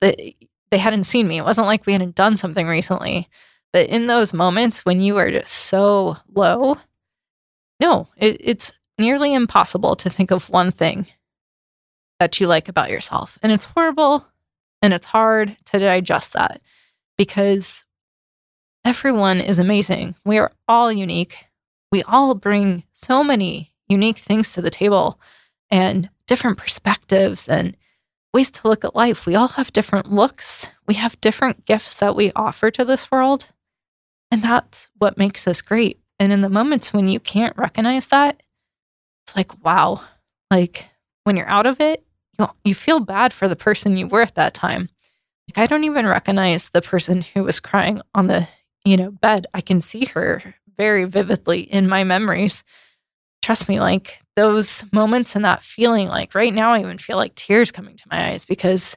the, 0.00 0.34
they 0.70 0.78
hadn't 0.78 1.04
seen 1.04 1.26
me. 1.26 1.38
It 1.38 1.44
wasn't 1.44 1.66
like 1.66 1.86
we 1.86 1.92
hadn't 1.92 2.14
done 2.14 2.36
something 2.36 2.66
recently. 2.66 3.28
But 3.72 3.88
in 3.88 4.06
those 4.06 4.34
moments 4.34 4.84
when 4.84 5.00
you 5.00 5.16
are 5.18 5.30
just 5.30 5.52
so 5.52 6.16
low, 6.34 6.78
no, 7.80 8.08
it, 8.16 8.36
it's 8.40 8.72
nearly 9.00 9.34
impossible 9.34 9.96
to 9.96 10.10
think 10.10 10.30
of 10.30 10.50
one 10.50 10.70
thing 10.70 11.06
that 12.20 12.38
you 12.38 12.46
like 12.46 12.68
about 12.68 12.90
yourself. 12.90 13.38
And 13.42 13.50
it's 13.50 13.64
horrible 13.64 14.26
and 14.82 14.92
it's 14.92 15.06
hard 15.06 15.56
to 15.66 15.78
digest 15.78 16.34
that 16.34 16.60
because 17.18 17.84
everyone 18.84 19.40
is 19.40 19.58
amazing. 19.58 20.14
We 20.24 20.38
are 20.38 20.52
all 20.68 20.92
unique. 20.92 21.36
We 21.90 22.02
all 22.04 22.34
bring 22.34 22.84
so 22.92 23.24
many 23.24 23.72
unique 23.88 24.18
things 24.18 24.52
to 24.52 24.62
the 24.62 24.70
table 24.70 25.18
and 25.70 26.08
different 26.26 26.58
perspectives 26.58 27.48
and 27.48 27.76
ways 28.32 28.50
to 28.52 28.68
look 28.68 28.84
at 28.84 28.94
life. 28.94 29.26
We 29.26 29.34
all 29.34 29.48
have 29.48 29.72
different 29.72 30.12
looks. 30.12 30.68
We 30.86 30.94
have 30.94 31.20
different 31.20 31.64
gifts 31.64 31.96
that 31.96 32.14
we 32.14 32.32
offer 32.36 32.70
to 32.70 32.84
this 32.84 33.10
world. 33.10 33.48
And 34.30 34.42
that's 34.42 34.90
what 34.98 35.18
makes 35.18 35.48
us 35.48 35.62
great. 35.62 35.98
And 36.18 36.32
in 36.32 36.42
the 36.42 36.48
moments 36.48 36.92
when 36.92 37.08
you 37.08 37.18
can't 37.18 37.56
recognize 37.56 38.06
that, 38.06 38.42
it's 39.30 39.36
like, 39.36 39.64
wow, 39.64 40.02
like 40.50 40.86
when 41.24 41.36
you're 41.36 41.48
out 41.48 41.66
of 41.66 41.80
it, 41.80 42.04
you, 42.38 42.48
you 42.64 42.74
feel 42.74 43.00
bad 43.00 43.32
for 43.32 43.48
the 43.48 43.56
person 43.56 43.96
you 43.96 44.06
were 44.06 44.22
at 44.22 44.34
that 44.34 44.54
time. 44.54 44.88
Like, 45.48 45.58
I 45.58 45.66
don't 45.66 45.84
even 45.84 46.06
recognize 46.06 46.70
the 46.70 46.82
person 46.82 47.22
who 47.22 47.44
was 47.44 47.60
crying 47.60 48.00
on 48.14 48.26
the 48.26 48.48
you 48.84 48.96
know, 48.96 49.10
bed, 49.10 49.46
I 49.54 49.60
can 49.60 49.80
see 49.80 50.06
her 50.06 50.54
very 50.76 51.04
vividly 51.04 51.60
in 51.60 51.88
my 51.88 52.04
memories. 52.04 52.64
Trust 53.42 53.68
me, 53.68 53.80
like 53.80 54.20
those 54.36 54.84
moments 54.92 55.36
and 55.36 55.44
that 55.44 55.62
feeling, 55.62 56.08
like 56.08 56.34
right 56.34 56.52
now, 56.52 56.72
I 56.72 56.80
even 56.80 56.98
feel 56.98 57.16
like 57.16 57.34
tears 57.34 57.70
coming 57.70 57.96
to 57.96 58.08
my 58.10 58.30
eyes 58.30 58.44
because 58.44 58.96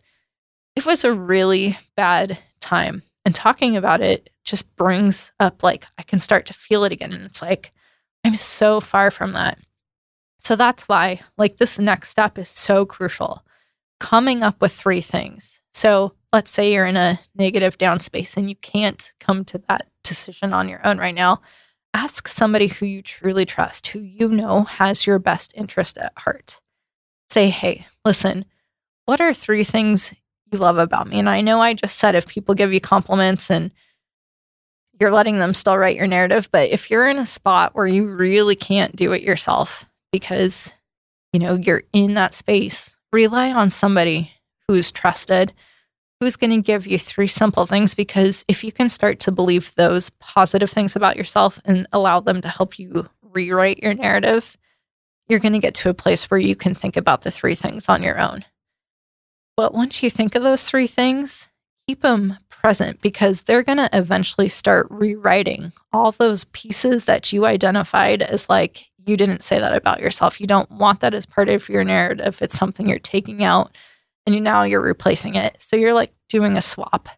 it 0.75 0.85
was 0.85 1.03
a 1.03 1.13
really 1.13 1.77
bad 1.95 2.37
time. 2.59 3.03
And 3.25 3.33
talking 3.33 3.77
about 3.77 4.01
it 4.01 4.29
just 4.43 4.73
brings 4.75 5.31
up, 5.39 5.63
like, 5.63 5.85
I 5.97 6.03
can 6.03 6.19
start 6.19 6.45
to 6.47 6.53
feel 6.53 6.83
it 6.83 6.91
again. 6.91 7.13
And 7.13 7.23
it's 7.23 7.41
like, 7.41 7.71
I'm 8.25 8.35
so 8.35 8.79
far 8.79 9.11
from 9.11 9.33
that. 9.33 9.59
So 10.43 10.55
that's 10.57 10.89
why, 10.89 11.21
like, 11.37 11.57
this 11.57 11.79
next 11.79 12.09
step 12.09 12.37
is 12.37 12.49
so 12.49 12.85
crucial. 12.85 13.45
Coming 13.99 14.43
up 14.43 14.61
with 14.61 14.73
three 14.73 14.99
things. 14.99 15.61
So 15.73 16.13
let's 16.33 16.51
say 16.51 16.73
you're 16.73 16.85
in 16.85 16.97
a 16.97 17.19
negative 17.35 17.77
down 17.77 17.99
space 17.99 18.35
and 18.35 18.49
you 18.49 18.55
can't 18.57 19.13
come 19.19 19.45
to 19.45 19.61
that 19.69 19.87
decision 20.03 20.53
on 20.53 20.67
your 20.67 20.85
own 20.85 20.97
right 20.97 21.15
now, 21.15 21.41
ask 21.93 22.27
somebody 22.27 22.67
who 22.67 22.85
you 22.85 23.01
truly 23.01 23.45
trust, 23.45 23.87
who 23.87 23.99
you 23.99 24.27
know 24.27 24.63
has 24.63 25.07
your 25.07 25.19
best 25.19 25.53
interest 25.55 25.97
at 25.97 26.11
heart. 26.17 26.59
Say, 27.31 27.49
hey, 27.49 27.87
listen, 28.03 28.45
what 29.05 29.21
are 29.21 29.33
three 29.33 29.63
things 29.63 30.13
you 30.51 30.59
love 30.59 30.77
about 30.77 31.07
me? 31.07 31.19
And 31.19 31.29
I 31.29 31.39
know 31.39 31.61
I 31.61 31.73
just 31.73 31.97
said 31.97 32.15
if 32.15 32.27
people 32.27 32.53
give 32.53 32.73
you 32.73 32.81
compliments 32.81 33.49
and 33.49 33.71
you're 34.99 35.11
letting 35.11 35.39
them 35.39 35.53
still 35.53 35.77
write 35.77 35.95
your 35.95 36.07
narrative, 36.07 36.49
but 36.51 36.69
if 36.69 36.91
you're 36.91 37.07
in 37.07 37.17
a 37.17 37.25
spot 37.25 37.73
where 37.75 37.87
you 37.87 38.07
really 38.07 38.55
can't 38.55 38.95
do 38.95 39.13
it 39.13 39.23
yourself 39.23 39.85
because, 40.13 40.71
you 41.33 41.41
know, 41.41 41.55
you're 41.55 41.83
in 41.91 42.13
that 42.13 42.33
space, 42.33 42.95
rely 43.11 43.51
on 43.51 43.69
somebody 43.69 44.31
who's 44.69 44.93
trusted 44.93 45.51
who's 46.23 46.37
going 46.37 46.51
to 46.51 46.61
give 46.61 46.87
you 46.87 46.97
three 46.97 47.27
simple 47.27 47.65
things 47.65 47.93
because 47.93 48.45
if 48.47 48.63
you 48.63 48.71
can 48.71 48.87
start 48.87 49.19
to 49.19 49.31
believe 49.31 49.75
those 49.75 50.09
positive 50.21 50.71
things 50.71 50.95
about 50.95 51.17
yourself 51.17 51.59
and 51.65 51.85
allow 51.91 52.21
them 52.21 52.39
to 52.39 52.47
help 52.47 52.79
you 52.79 53.09
rewrite 53.21 53.79
your 53.79 53.93
narrative, 53.93 54.55
you're 55.27 55.39
going 55.39 55.51
to 55.51 55.59
get 55.59 55.75
to 55.75 55.89
a 55.89 55.93
place 55.93 56.31
where 56.31 56.39
you 56.39 56.55
can 56.55 56.75
think 56.75 56.95
about 56.95 57.23
the 57.23 57.31
three 57.31 57.55
things 57.55 57.89
on 57.89 58.01
your 58.01 58.21
own. 58.21 58.45
But 59.57 59.73
once 59.73 60.01
you 60.01 60.09
think 60.09 60.33
of 60.33 60.43
those 60.43 60.69
three 60.69 60.87
things, 60.87 61.49
keep 61.87 62.01
them 62.01 62.37
present 62.49 63.01
because 63.01 63.41
they're 63.41 63.61
going 63.61 63.77
to 63.77 63.89
eventually 63.91 64.47
start 64.47 64.87
rewriting 64.89 65.73
all 65.91 66.13
those 66.13 66.45
pieces 66.45 67.03
that 67.03 67.33
you 67.33 67.45
identified 67.45 68.21
as 68.21 68.47
like, 68.49 68.85
you 69.05 69.17
didn't 69.17 69.43
say 69.43 69.59
that 69.59 69.75
about 69.75 69.99
yourself. 69.99 70.39
You 70.39 70.47
don't 70.47 70.69
want 70.71 71.01
that 71.01 71.13
as 71.13 71.25
part 71.25 71.49
of 71.49 71.69
your 71.69 71.83
narrative. 71.83 72.41
It's 72.41 72.57
something 72.57 72.87
you're 72.87 72.99
taking 72.99 73.43
out 73.43 73.75
and 74.25 74.35
you, 74.35 74.41
now 74.41 74.63
you're 74.63 74.81
replacing 74.81 75.35
it. 75.35 75.57
So 75.59 75.75
you're 75.75 75.93
like 75.93 76.13
doing 76.29 76.57
a 76.57 76.61
swap. 76.61 77.09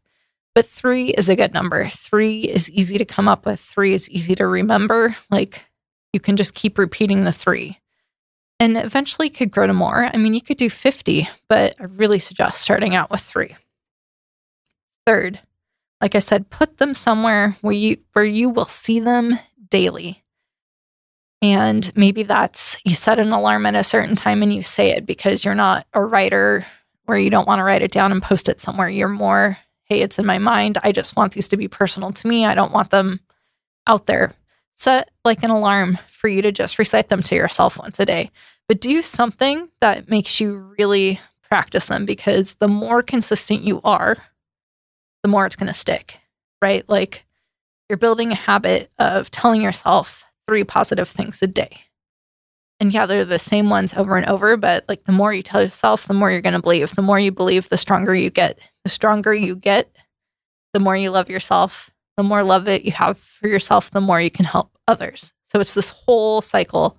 But 0.53 0.65
three 0.65 1.09
is 1.09 1.27
a 1.27 1.35
good 1.35 1.53
number. 1.53 1.89
Three 1.89 2.41
is 2.41 2.71
easy 2.71 2.97
to 2.97 3.05
come 3.05 3.27
up 3.27 3.45
with. 3.45 3.59
Three 3.59 3.93
is 3.93 4.09
easy 4.09 4.35
to 4.35 4.47
remember. 4.47 5.15
Like 5.29 5.61
you 6.13 6.19
can 6.19 6.37
just 6.37 6.55
keep 6.55 6.77
repeating 6.77 7.23
the 7.23 7.31
three 7.31 7.79
and 8.59 8.77
eventually 8.77 9.29
could 9.29 9.51
grow 9.51 9.67
to 9.67 9.73
more. 9.73 10.09
I 10.13 10.17
mean, 10.17 10.33
you 10.33 10.41
could 10.41 10.57
do 10.57 10.69
50, 10.69 11.27
but 11.49 11.75
I 11.79 11.83
really 11.83 12.19
suggest 12.19 12.61
starting 12.61 12.95
out 12.95 13.11
with 13.11 13.21
three. 13.21 13.55
Third, 15.05 15.41
like 16.01 16.15
I 16.15 16.19
said, 16.19 16.49
put 16.49 16.77
them 16.77 16.93
somewhere 16.93 17.57
where 17.61 17.73
you 17.73 17.97
where 18.13 18.25
you 18.25 18.49
will 18.49 18.65
see 18.65 18.99
them 18.99 19.37
daily. 19.69 20.23
And 21.53 21.95
maybe 21.95 22.23
that's 22.23 22.75
you 22.83 22.95
set 22.95 23.19
an 23.19 23.31
alarm 23.31 23.67
at 23.67 23.75
a 23.75 23.83
certain 23.83 24.15
time 24.15 24.41
and 24.41 24.53
you 24.53 24.63
say 24.63 24.89
it 24.91 25.05
because 25.05 25.45
you're 25.45 25.53
not 25.53 25.85
a 25.93 26.03
writer 26.03 26.65
where 27.05 27.19
you 27.19 27.29
don't 27.29 27.47
want 27.47 27.59
to 27.59 27.63
write 27.63 27.83
it 27.83 27.91
down 27.91 28.11
and 28.11 28.21
post 28.21 28.49
it 28.49 28.59
somewhere. 28.59 28.89
You're 28.89 29.07
more, 29.07 29.57
hey, 29.83 30.01
it's 30.01 30.17
in 30.17 30.25
my 30.25 30.39
mind. 30.39 30.79
I 30.81 30.91
just 30.91 31.15
want 31.15 31.33
these 31.33 31.47
to 31.49 31.57
be 31.57 31.67
personal 31.67 32.11
to 32.13 32.27
me. 32.27 32.45
I 32.45 32.55
don't 32.55 32.73
want 32.73 32.89
them 32.89 33.19
out 33.85 34.07
there. 34.07 34.33
Set 34.75 35.11
like 35.23 35.43
an 35.43 35.51
alarm 35.51 35.99
for 36.07 36.27
you 36.27 36.41
to 36.41 36.51
just 36.51 36.79
recite 36.79 37.09
them 37.09 37.21
to 37.23 37.35
yourself 37.35 37.77
once 37.77 37.99
a 37.99 38.05
day, 38.05 38.31
but 38.67 38.81
do 38.81 39.01
something 39.03 39.69
that 39.81 40.09
makes 40.09 40.41
you 40.41 40.73
really 40.79 41.19
practice 41.47 41.85
them 41.85 42.05
because 42.05 42.55
the 42.55 42.67
more 42.67 43.03
consistent 43.03 43.61
you 43.61 43.81
are, 43.83 44.17
the 45.21 45.29
more 45.29 45.45
it's 45.45 45.55
going 45.55 45.67
to 45.67 45.73
stick, 45.73 46.17
right? 46.59 46.89
Like 46.89 47.23
you're 47.87 47.97
building 47.97 48.31
a 48.31 48.35
habit 48.35 48.89
of 48.97 49.29
telling 49.29 49.61
yourself 49.61 50.25
three 50.47 50.63
positive 50.63 51.09
things 51.09 51.41
a 51.41 51.47
day. 51.47 51.81
And 52.79 52.91
yeah, 52.91 53.05
they're 53.05 53.25
the 53.25 53.39
same 53.39 53.69
ones 53.69 53.93
over 53.93 54.17
and 54.17 54.25
over, 54.25 54.57
but 54.57 54.83
like 54.89 55.05
the 55.05 55.13
more 55.13 55.33
you 55.33 55.41
tell 55.41 55.63
yourself, 55.63 56.07
the 56.07 56.13
more 56.13 56.29
you're 56.29 56.41
going 56.41 56.53
to 56.53 56.61
believe. 56.61 56.93
The 56.93 57.01
more 57.01 57.19
you 57.19 57.31
believe, 57.31 57.69
the 57.69 57.77
stronger 57.77 58.13
you 58.13 58.29
get. 58.29 58.59
The 58.83 58.89
stronger 58.89 59.33
you 59.33 59.55
get, 59.55 59.89
the 60.73 60.79
more 60.79 60.95
you 60.95 61.09
love 61.09 61.29
yourself. 61.29 61.89
The 62.17 62.23
more 62.23 62.43
love 62.43 62.65
that 62.65 62.85
you 62.85 62.91
have 62.93 63.17
for 63.17 63.47
yourself, 63.47 63.91
the 63.91 64.01
more 64.01 64.21
you 64.21 64.31
can 64.31 64.45
help 64.45 64.71
others. 64.87 65.33
So 65.43 65.59
it's 65.59 65.73
this 65.73 65.89
whole 65.89 66.41
cycle 66.41 66.97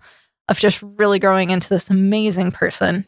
of 0.49 0.59
just 0.59 0.83
really 0.83 1.19
growing 1.19 1.51
into 1.51 1.69
this 1.69 1.91
amazing 1.91 2.53
person. 2.53 3.07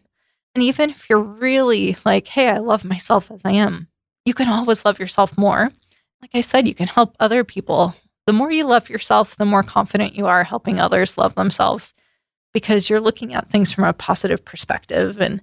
And 0.54 0.64
even 0.64 0.90
if 0.90 1.08
you're 1.08 1.20
really 1.20 1.96
like, 2.04 2.26
hey, 2.26 2.48
I 2.48 2.58
love 2.58 2.84
myself 2.84 3.30
as 3.30 3.42
I 3.44 3.52
am, 3.52 3.88
you 4.24 4.34
can 4.34 4.48
always 4.48 4.84
love 4.84 4.98
yourself 4.98 5.38
more. 5.38 5.70
Like 6.20 6.30
I 6.34 6.40
said, 6.40 6.66
you 6.66 6.74
can 6.74 6.88
help 6.88 7.14
other 7.20 7.44
people. 7.44 7.94
The 8.28 8.34
more 8.34 8.50
you 8.50 8.64
love 8.64 8.90
yourself, 8.90 9.36
the 9.36 9.46
more 9.46 9.62
confident 9.62 10.14
you 10.14 10.26
are 10.26 10.44
helping 10.44 10.76
mm. 10.76 10.80
others 10.80 11.16
love 11.16 11.34
themselves 11.34 11.94
because 12.52 12.90
you're 12.90 13.00
looking 13.00 13.32
at 13.32 13.48
things 13.48 13.72
from 13.72 13.84
a 13.84 13.94
positive 13.94 14.44
perspective 14.44 15.18
and 15.18 15.40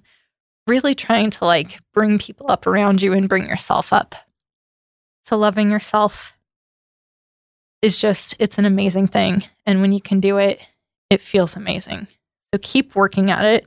really 0.68 0.94
trying 0.94 1.30
to 1.30 1.44
like 1.44 1.80
bring 1.92 2.16
people 2.16 2.46
up 2.48 2.64
around 2.64 3.02
you 3.02 3.12
and 3.12 3.28
bring 3.28 3.48
yourself 3.48 3.92
up. 3.92 4.14
So, 5.24 5.36
loving 5.36 5.68
yourself 5.68 6.36
is 7.82 7.98
just, 7.98 8.36
it's 8.38 8.56
an 8.56 8.66
amazing 8.66 9.08
thing. 9.08 9.42
And 9.66 9.80
when 9.80 9.90
you 9.90 10.00
can 10.00 10.20
do 10.20 10.38
it, 10.38 10.60
it 11.10 11.20
feels 11.20 11.56
amazing. 11.56 12.06
So, 12.54 12.60
keep 12.62 12.94
working 12.94 13.32
at 13.32 13.44
it. 13.44 13.66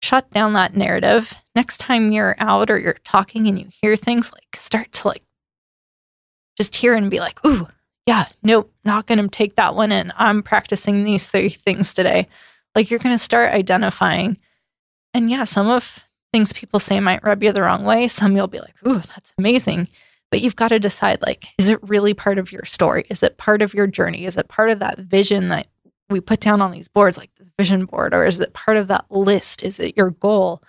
Shut 0.00 0.30
down 0.30 0.52
that 0.52 0.76
narrative. 0.76 1.34
Next 1.56 1.78
time 1.78 2.12
you're 2.12 2.36
out 2.38 2.70
or 2.70 2.78
you're 2.78 2.98
talking 3.02 3.48
and 3.48 3.58
you 3.58 3.66
hear 3.82 3.96
things, 3.96 4.30
like 4.32 4.54
start 4.54 4.92
to 4.92 5.08
like 5.08 5.24
just 6.56 6.76
hear 6.76 6.94
and 6.94 7.10
be 7.10 7.18
like, 7.18 7.44
ooh, 7.44 7.66
yeah, 8.08 8.24
nope, 8.42 8.72
not 8.86 9.06
going 9.06 9.18
to 9.18 9.28
take 9.28 9.56
that 9.56 9.74
one 9.74 9.92
in. 9.92 10.14
I'm 10.16 10.42
practicing 10.42 11.04
these 11.04 11.28
three 11.28 11.50
things 11.50 11.92
today. 11.92 12.26
Like 12.74 12.88
you're 12.88 13.00
going 13.00 13.14
to 13.14 13.22
start 13.22 13.52
identifying. 13.52 14.38
And 15.12 15.30
yeah, 15.30 15.44
some 15.44 15.68
of 15.68 16.06
things 16.32 16.54
people 16.54 16.80
say 16.80 17.00
might 17.00 17.22
rub 17.22 17.42
you 17.42 17.52
the 17.52 17.60
wrong 17.60 17.84
way. 17.84 18.08
Some 18.08 18.34
you'll 18.34 18.46
be 18.46 18.60
like, 18.60 18.74
ooh, 18.86 18.94
that's 19.00 19.34
amazing. 19.36 19.88
But 20.30 20.40
you've 20.40 20.56
got 20.56 20.68
to 20.68 20.78
decide 20.78 21.20
like, 21.20 21.48
is 21.58 21.68
it 21.68 21.80
really 21.82 22.14
part 22.14 22.38
of 22.38 22.50
your 22.50 22.64
story? 22.64 23.04
Is 23.10 23.22
it 23.22 23.36
part 23.36 23.60
of 23.60 23.74
your 23.74 23.86
journey? 23.86 24.24
Is 24.24 24.38
it 24.38 24.48
part 24.48 24.70
of 24.70 24.78
that 24.78 24.96
vision 24.96 25.50
that 25.50 25.66
we 26.08 26.20
put 26.20 26.40
down 26.40 26.62
on 26.62 26.70
these 26.70 26.88
boards, 26.88 27.18
like 27.18 27.34
the 27.36 27.44
vision 27.58 27.84
board? 27.84 28.14
Or 28.14 28.24
is 28.24 28.40
it 28.40 28.54
part 28.54 28.78
of 28.78 28.88
that 28.88 29.04
list? 29.10 29.62
Is 29.62 29.78
it 29.78 29.98
your 29.98 30.12
goal? 30.12 30.62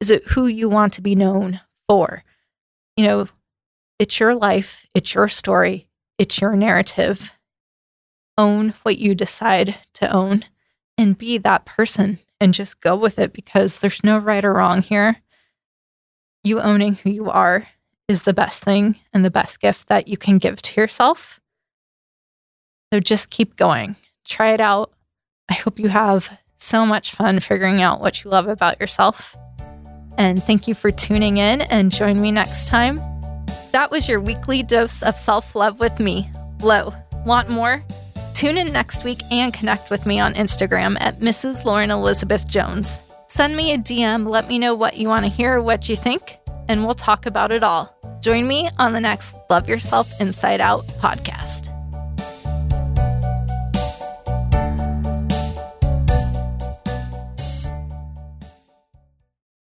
Is 0.00 0.10
it 0.10 0.28
who 0.28 0.46
you 0.46 0.68
want 0.68 0.92
to 0.92 1.02
be 1.02 1.16
known 1.16 1.60
for? 1.88 2.22
You 2.96 3.04
know, 3.04 3.26
it's 3.98 4.20
your 4.20 4.36
life, 4.36 4.86
it's 4.94 5.12
your 5.12 5.26
story, 5.26 5.88
it's 6.18 6.40
your 6.40 6.54
narrative. 6.56 7.32
Own 8.36 8.74
what 8.82 8.98
you 8.98 9.14
decide 9.14 9.76
to 9.94 10.12
own 10.12 10.44
and 10.98 11.16
be 11.16 11.38
that 11.38 11.64
person 11.64 12.18
and 12.40 12.54
just 12.54 12.80
go 12.80 12.96
with 12.96 13.18
it 13.18 13.32
because 13.32 13.78
there's 13.78 14.04
no 14.04 14.18
right 14.18 14.44
or 14.44 14.54
wrong 14.54 14.82
here. 14.82 15.16
You 16.42 16.60
owning 16.60 16.94
who 16.94 17.10
you 17.10 17.30
are 17.30 17.68
is 18.08 18.22
the 18.22 18.34
best 18.34 18.62
thing 18.62 18.96
and 19.12 19.24
the 19.24 19.30
best 19.30 19.60
gift 19.60 19.88
that 19.88 20.08
you 20.08 20.16
can 20.16 20.38
give 20.38 20.60
to 20.62 20.80
yourself. 20.80 21.40
So 22.92 23.00
just 23.00 23.30
keep 23.30 23.56
going. 23.56 23.96
Try 24.24 24.52
it 24.52 24.60
out. 24.60 24.92
I 25.48 25.54
hope 25.54 25.78
you 25.78 25.88
have 25.88 26.38
so 26.56 26.86
much 26.86 27.12
fun 27.12 27.40
figuring 27.40 27.82
out 27.82 28.00
what 28.00 28.22
you 28.22 28.30
love 28.30 28.48
about 28.48 28.80
yourself. 28.80 29.36
And 30.16 30.42
thank 30.42 30.68
you 30.68 30.74
for 30.74 30.90
tuning 30.90 31.38
in 31.38 31.62
and 31.62 31.90
join 31.90 32.20
me 32.20 32.30
next 32.30 32.68
time. 32.68 33.13
That 33.74 33.90
was 33.90 34.08
your 34.08 34.20
weekly 34.20 34.62
dose 34.62 35.02
of 35.02 35.16
self 35.16 35.56
love 35.56 35.80
with 35.80 35.98
me, 35.98 36.30
Lo. 36.62 36.94
Want 37.26 37.48
more? 37.48 37.82
Tune 38.32 38.56
in 38.56 38.72
next 38.72 39.02
week 39.02 39.20
and 39.32 39.52
connect 39.52 39.90
with 39.90 40.06
me 40.06 40.20
on 40.20 40.34
Instagram 40.34 40.96
at 41.00 41.18
Mrs. 41.18 41.64
Lauren 41.64 41.90
Elizabeth 41.90 42.46
Jones. 42.46 42.96
Send 43.26 43.56
me 43.56 43.72
a 43.72 43.76
DM, 43.76 44.28
let 44.28 44.46
me 44.46 44.60
know 44.60 44.76
what 44.76 44.96
you 44.96 45.08
want 45.08 45.26
to 45.26 45.32
hear, 45.32 45.60
what 45.60 45.88
you 45.88 45.96
think, 45.96 46.38
and 46.68 46.84
we'll 46.84 46.94
talk 46.94 47.26
about 47.26 47.50
it 47.50 47.64
all. 47.64 47.92
Join 48.20 48.46
me 48.46 48.68
on 48.78 48.92
the 48.92 49.00
next 49.00 49.34
Love 49.50 49.68
Yourself 49.68 50.20
Inside 50.20 50.60
Out 50.60 50.86
podcast. 51.00 51.73